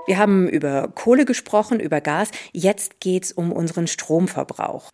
Wir 0.07 0.17
haben 0.17 0.49
über 0.49 0.89
Kohle 0.93 1.23
gesprochen, 1.23 1.79
über 1.79 2.01
Gas. 2.01 2.31
Jetzt 2.51 2.99
geht's 2.99 3.31
um 3.31 3.51
unseren 3.51 3.85
Stromverbrauch. 3.85 4.89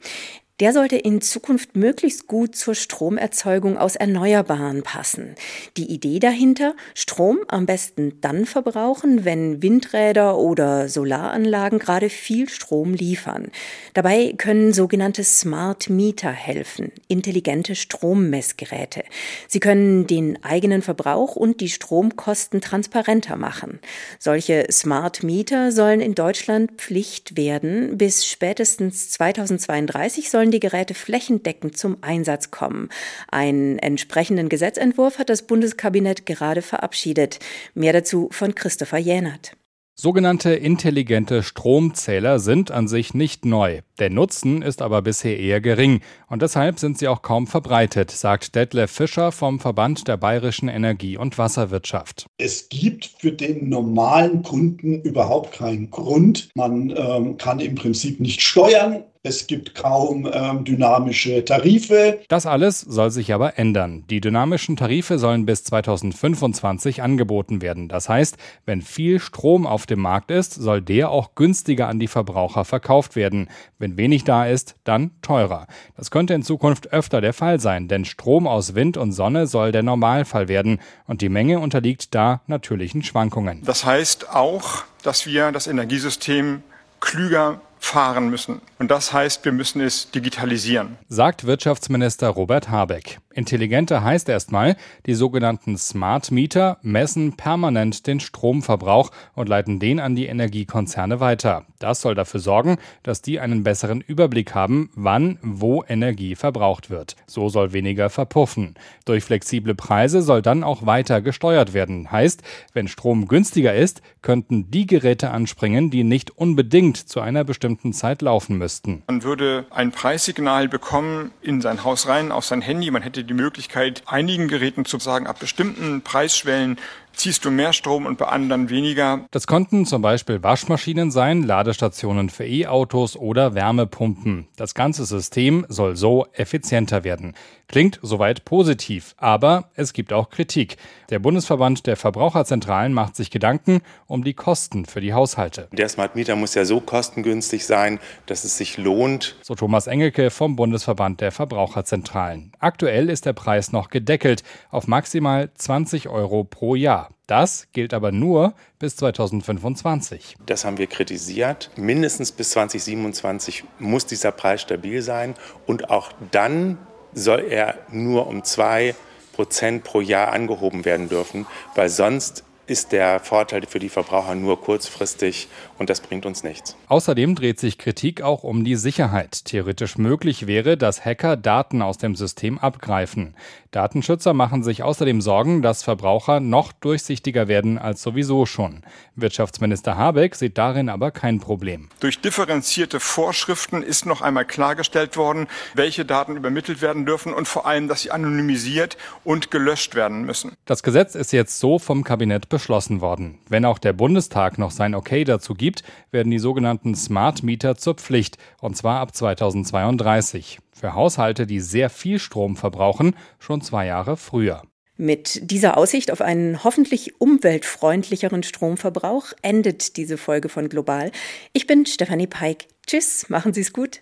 Der 0.62 0.72
sollte 0.72 0.96
in 0.96 1.20
Zukunft 1.20 1.76
möglichst 1.76 2.28
gut 2.28 2.56
zur 2.56 2.76
Stromerzeugung 2.76 3.78
aus 3.78 3.98
Erneuerbaren 3.98 4.84
passen. 4.84 5.36
Die 5.76 5.92
Idee 5.92 6.20
dahinter, 6.20 6.76
Strom 6.94 7.40
am 7.50 7.66
besten 7.66 8.22
dann 8.22 8.46
verbrauchen, 8.46 9.26
wenn 9.26 9.62
Windräder 9.62 10.38
oder 10.38 10.88
Solaranlagen 10.88 11.78
gerade 11.78 12.10
viel 12.10 12.48
Strom 12.48 12.94
liefern. 12.94 13.52
Dabei 13.94 14.34
können 14.38 14.72
sogenannte 14.72 15.26
Smart 15.26 15.90
Meter 15.90 16.32
helfen, 16.32 16.94
intelligente 17.10 17.76
Strommessgeräte. 17.76 19.04
Sie 19.50 19.60
können 19.60 20.08
den 20.08 20.42
eigenen 20.42 20.82
Verbrauch 20.82 21.36
und 21.36 21.60
die 21.60 21.70
Stromkosten 21.70 22.62
transparenter 22.62 23.36
machen. 23.36 23.80
Solche 24.20 24.68
Smart 24.72 25.22
Meter 25.22 25.74
sollen 25.74 26.00
in 26.00 26.16
Deutschland 26.16 26.72
Pflicht 26.78 27.36
werden. 27.36 27.98
Bis 27.98 28.26
spätestens 28.26 29.10
2032 29.10 30.30
sollen 30.30 30.45
sollen 30.46 30.52
die 30.52 30.60
Geräte 30.60 30.94
flächendeckend 30.94 31.76
zum 31.76 31.98
Einsatz 32.02 32.52
kommen. 32.52 32.90
Einen 33.30 33.80
entsprechenden 33.80 34.48
Gesetzentwurf 34.48 35.18
hat 35.18 35.30
das 35.30 35.42
Bundeskabinett 35.48 36.28
gerade 36.28 36.62
verabschiedet. 36.62 37.40
Mehr 37.74 37.94
dazu 37.94 38.30
von 38.32 38.54
Christopher 38.54 39.00
Jänert. 39.00 39.54
Sogenannte 39.98 40.54
intelligente 40.54 41.42
Stromzähler 41.42 42.40
sind 42.40 42.70
an 42.70 42.88
sich 42.88 43.14
nicht 43.14 43.46
neu. 43.46 43.80
Der 43.98 44.10
Nutzen 44.10 44.62
ist 44.62 44.82
aber 44.82 45.02
bisher 45.02 45.40
eher 45.40 45.62
gering 45.62 46.02
und 46.28 46.42
deshalb 46.42 46.80
sind 46.80 47.00
sie 47.00 47.08
auch 47.08 47.22
kaum 47.22 47.48
verbreitet, 47.48 48.12
sagt 48.12 48.56
Detlef 48.56 48.92
Fischer 48.92 49.32
vom 49.32 49.60
Verband 49.60 50.08
der 50.10 50.18
bayerischen 50.18 50.68
Energie- 50.68 51.18
und 51.18 51.38
Wasserwirtschaft. 51.38 52.28
Es 52.38 52.68
gibt 52.68 53.06
für 53.06 53.32
den 53.32 53.70
normalen 53.70 54.44
Kunden 54.44 55.02
überhaupt 55.02 55.54
keinen 55.54 55.90
Grund. 55.90 56.50
Man 56.56 56.94
ähm, 56.96 57.38
kann 57.38 57.62
im 57.62 57.76
Prinzip 57.76 58.20
nicht 58.20 58.42
steuern. 58.42 59.06
Es 59.26 59.48
gibt 59.48 59.74
kaum 59.74 60.30
ähm, 60.32 60.66
dynamische 60.66 61.44
Tarife. 61.44 62.20
Das 62.28 62.46
alles 62.46 62.82
soll 62.82 63.10
sich 63.10 63.34
aber 63.34 63.58
ändern. 63.58 64.04
Die 64.08 64.22
dynamischen 64.22 64.78
Tarife 64.78 65.18
sollen 65.18 65.48
bis 65.48 65.64
2025 65.64 67.02
angeboten 67.02 67.60
werden. 67.60 67.88
Das 67.88 68.08
heißt, 68.08 68.38
wenn 68.68 68.84
viel 68.84 69.20
Strom 69.20 69.66
auf 69.66 69.88
dem 69.88 70.00
Markt 70.00 70.30
ist, 70.30 70.54
soll 70.54 70.80
der 70.80 71.10
auch 71.10 71.34
günstiger 71.34 71.88
an 71.88 71.98
die 71.98 72.08
Verbraucher 72.08 72.66
verkauft 72.66 73.16
werden. 73.16 73.50
Wenn 73.80 73.98
wenig 73.98 74.26
da 74.26 74.46
ist, 74.46 74.76
dann 74.84 75.10
teurer. 75.24 75.66
Das 75.98 76.12
könnte 76.12 76.36
in 76.36 76.44
Zukunft 76.44 76.94
öfter 76.94 77.20
der 77.20 77.34
Fall 77.34 77.60
sein, 77.60 77.88
denn 77.88 78.06
Strom 78.06 78.46
aus 78.46 78.76
Wind 78.76 78.96
und 78.96 79.12
Sonne 79.12 79.48
soll 79.48 79.72
der 79.72 79.82
Normalfall 79.82 80.50
werden 80.50 80.80
und 81.08 81.22
die 81.22 81.30
Menge 81.30 81.60
unterliegt 81.60 82.14
da 82.14 82.42
natürlichen 82.46 83.02
Schwankungen. 83.02 83.64
Das 83.66 83.86
heißt 83.86 84.30
auch, 84.30 84.84
dass 85.02 85.26
wir 85.26 85.52
das 85.52 85.66
Energiesystem 85.66 86.62
klüger 87.00 87.60
fahren 87.86 88.30
müssen. 88.30 88.62
Und 88.80 88.90
das 88.92 89.14
heißt, 89.14 89.46
wir 89.46 89.52
müssen 89.52 89.80
es 89.80 90.10
digitalisieren. 90.12 90.98
Sagt 91.08 91.46
Wirtschaftsminister 91.46 92.30
Robert 92.30 92.70
Habeck. 92.70 93.20
Intelligente 93.36 94.02
heißt 94.02 94.30
erstmal, 94.30 94.78
die 95.06 95.14
sogenannten 95.14 95.78
Smart 95.78 96.32
Meter 96.32 96.78
messen 96.82 97.34
permanent 97.36 98.08
den 98.08 98.22
Stromverbrauch 98.22 99.12
und 99.34 99.50
leiten 99.50 99.80
den 99.80 100.00
an 100.00 100.16
die 100.16 100.28
Energiekonzerne 100.28 101.20
weiter. 101.20 101.66
Das 101.80 102.00
soll 102.00 102.16
dafür 102.16 102.40
sorgen, 102.40 102.78
dass 103.04 103.22
die 103.22 103.42
einen 103.42 103.64
besseren 103.64 104.00
Überblick 104.00 104.56
haben, 104.56 104.90
wann 104.96 105.38
wo 105.42 105.84
Energie 105.88 106.36
verbraucht 106.36 106.90
wird. 106.90 107.18
So 107.28 107.50
soll 107.50 107.74
weniger 107.74 108.10
verpuffen. 108.10 108.76
Durch 109.04 109.24
flexible 109.24 109.76
Preise 109.76 110.22
soll 110.22 110.42
dann 110.42 110.64
auch 110.64 110.86
weiter 110.86 111.22
gesteuert 111.22 111.74
werden. 111.74 112.12
Heißt, 112.12 112.42
wenn 112.74 112.88
Strom 112.88 113.28
günstiger 113.28 113.76
ist, 113.76 114.02
könnten 114.22 114.72
die 114.72 114.88
Geräte 114.88 115.32
anspringen, 115.32 115.90
die 115.90 116.06
nicht 116.06 116.32
unbedingt 116.32 116.98
zu 116.98 117.20
einer 117.20 117.44
bestimmten 117.44 117.92
Zeit 117.92 118.22
laufen 118.22 118.58
müssten. 118.58 119.04
Man 119.08 119.24
würde 119.24 119.66
ein 119.72 119.92
Preissignal 119.92 120.70
bekommen 120.70 121.32
in 121.42 121.60
sein 121.60 121.84
Haus 121.84 122.08
rein, 122.08 122.32
auf 122.32 122.46
sein 122.46 122.62
Handy. 122.62 122.90
Man 122.92 123.02
hätte 123.02 123.25
die 123.26 123.34
Möglichkeit, 123.34 124.04
einigen 124.06 124.48
Geräten 124.48 124.86
zu 124.86 125.00
sagen, 125.00 125.28
ab 125.28 125.40
bestimmten 125.40 126.02
Preisschwellen 126.02 126.78
ziehst 127.16 127.46
du 127.46 127.52
mehr 127.52 127.74
Strom 127.74 128.06
und 128.06 128.18
bei 128.18 128.28
anderen 128.28 128.70
weniger. 128.70 129.26
Das 129.32 129.48
konnten 129.48 129.86
zum 129.86 130.02
Beispiel 130.02 130.44
Waschmaschinen 130.44 131.12
sein, 131.12 131.44
Ladestationen 131.44 132.30
für 132.30 132.46
E-Autos 132.46 133.16
oder 133.16 133.56
Wärmepumpen. 133.56 134.48
Das 134.56 134.74
ganze 134.74 135.06
System 135.06 135.66
soll 135.70 135.96
so 135.96 136.28
effizienter 136.34 137.04
werden. 137.04 137.34
Klingt 137.68 138.00
soweit 138.04 138.46
positiv, 138.46 139.16
aber 139.18 139.70
es 139.74 139.94
gibt 139.94 140.14
auch 140.14 140.30
Kritik. 140.30 140.78
Der 141.10 141.18
Bundesverband 141.18 141.88
der 141.88 141.98
Verbraucherzentralen 141.98 142.94
macht 142.94 143.16
sich 143.16 143.32
Gedanken 143.32 143.82
um 144.06 144.24
die 144.24 144.34
Kosten 144.34 144.86
für 144.86 145.02
die 145.02 145.14
Haushalte. 145.14 145.68
Der 145.72 145.90
Smart 145.90 146.16
Meter 146.16 146.36
muss 146.36 146.54
ja 146.54 146.64
so 146.64 146.80
kostengünstig 146.80 147.66
sein, 147.66 148.00
dass 148.28 148.44
es 148.44 148.58
sich 148.58 148.78
lohnt. 148.78 149.36
So 149.42 149.56
Thomas 149.56 149.88
Engelke 149.88 150.30
vom 150.30 150.56
Bundesverband 150.56 151.22
der 151.22 151.32
Verbraucherzentralen. 151.32 152.52
Aktuell 152.60 153.10
ist 153.10 153.26
der 153.26 153.34
Preis 153.34 153.72
noch 153.72 153.90
gedeckelt 153.90 154.44
auf 154.70 154.88
maximal 154.88 155.50
20 155.56 156.08
Euro 156.08 156.44
pro 156.44 156.76
Jahr. 156.76 157.05
Das 157.28 157.68
gilt 157.74 157.94
aber 157.94 158.12
nur 158.12 158.54
bis 158.78 158.96
2025. 158.98 160.36
Das 160.46 160.64
haben 160.64 160.78
wir 160.78 160.88
kritisiert. 160.88 161.72
Mindestens 161.76 162.32
bis 162.32 162.52
2027 162.52 163.64
muss 163.80 164.06
dieser 164.06 164.32
Preis 164.32 164.62
stabil 164.62 165.02
sein 165.02 165.34
und 165.66 165.90
auch 165.90 166.12
dann 166.32 166.78
soll 167.14 167.46
er 167.50 167.80
nur 167.92 168.28
um 168.28 168.44
zwei 168.44 168.94
Prozent 169.34 169.84
pro 169.84 170.02
Jahr 170.02 170.32
angehoben 170.32 170.86
werden 170.86 171.10
dürfen, 171.10 171.46
weil 171.74 171.90
sonst 171.90 172.44
ist 172.68 172.92
der 172.92 173.20
Vorteil 173.20 173.66
für 173.68 173.80
die 173.80 173.90
Verbraucher 173.90 174.36
nur 174.36 174.62
kurzfristig 174.62 175.48
und 175.78 175.90
das 175.90 176.02
bringt 176.02 176.26
uns 176.26 176.44
nichts. 176.44 176.76
Außerdem 176.88 177.36
dreht 177.36 177.60
sich 177.60 177.78
Kritik 177.78 178.22
auch 178.22 178.44
um 178.44 178.64
die 178.64 178.76
Sicherheit. 178.76 179.46
Theoretisch 179.46 179.98
möglich 179.98 180.48
wäre, 180.48 180.78
dass 180.78 181.04
Hacker 181.04 181.38
Daten 181.38 181.82
aus 181.82 181.98
dem 181.98 182.16
System 182.16 182.58
abgreifen. 182.58 183.36
Datenschützer 183.72 184.34
machen 184.34 184.64
sich 184.64 184.84
außerdem 184.84 185.20
Sorgen, 185.20 185.62
dass 185.62 185.84
Verbraucher 185.84 186.40
noch 186.40 186.72
durchsichtiger 186.72 187.50
werden 187.50 187.78
als 187.78 188.02
sowieso 188.02 188.46
schon. 188.46 188.84
Wirtschaftsminister 189.16 189.98
Habeck 189.98 190.36
sieht 190.36 190.58
darin 190.58 190.88
aber 190.88 191.12
kein 191.12 191.40
Problem. 191.42 191.90
Durch 192.00 192.22
differenzierte 192.22 193.02
Vorschriften 193.02 193.84
ist 193.84 194.06
noch 194.06 194.22
einmal 194.22 194.46
klargestellt 194.46 195.18
worden, 195.18 195.48
welche 195.74 196.06
Daten 196.06 196.38
übermittelt 196.38 196.82
werden 196.82 197.06
dürfen 197.06 197.34
und 197.34 197.50
vor 197.50 197.66
allem, 197.66 197.90
dass 197.90 198.04
sie 198.04 198.12
anonymisiert 198.12 198.98
und 199.26 199.52
gelöscht 199.52 199.96
werden 199.96 200.24
müssen. 200.26 200.54
Das 200.66 200.82
Gesetz 200.82 201.16
ist 201.16 201.34
jetzt 201.34 201.60
so 201.60 201.78
vom 201.78 202.06
Kabinett 202.06 202.48
beschlossen 202.48 203.02
worden. 203.02 203.40
Wenn 203.50 203.66
auch 203.66 203.80
der 203.80 203.94
Bundestag 203.94 204.58
noch 204.58 204.72
sein 204.72 204.96
Okay 204.96 205.26
dazu 205.26 205.54
gibt, 205.66 205.82
werden 206.12 206.30
die 206.30 206.38
sogenannten 206.38 206.94
Smart 206.94 207.42
Meter 207.42 207.76
zur 207.76 207.96
Pflicht, 207.96 208.38
und 208.62 208.78
zwar 208.78 209.00
ab 209.00 209.16
2032. 209.16 210.60
Für 210.72 210.94
Haushalte, 210.94 211.48
die 211.48 211.60
sehr 211.60 211.90
viel 211.90 212.20
Strom 212.20 212.56
verbrauchen, 212.56 213.16
schon 213.40 213.62
zwei 213.62 213.88
Jahre 213.88 214.16
früher. 214.16 214.62
Mit 214.96 215.50
dieser 215.52 215.76
Aussicht 215.76 216.12
auf 216.12 216.22
einen 216.22 216.64
hoffentlich 216.64 217.20
umweltfreundlicheren 217.20 218.44
Stromverbrauch 218.44 219.34
endet 219.42 219.98
diese 219.98 220.18
Folge 220.18 220.50
von 220.50 220.70
Global. 220.70 221.12
Ich 221.52 221.66
bin 221.66 221.88
Stefanie 221.88 222.28
Peik. 222.28 222.68
Tschüss, 222.86 223.28
machen 223.28 223.54
Sie 223.54 223.62
es 223.62 223.74
gut. 223.74 224.02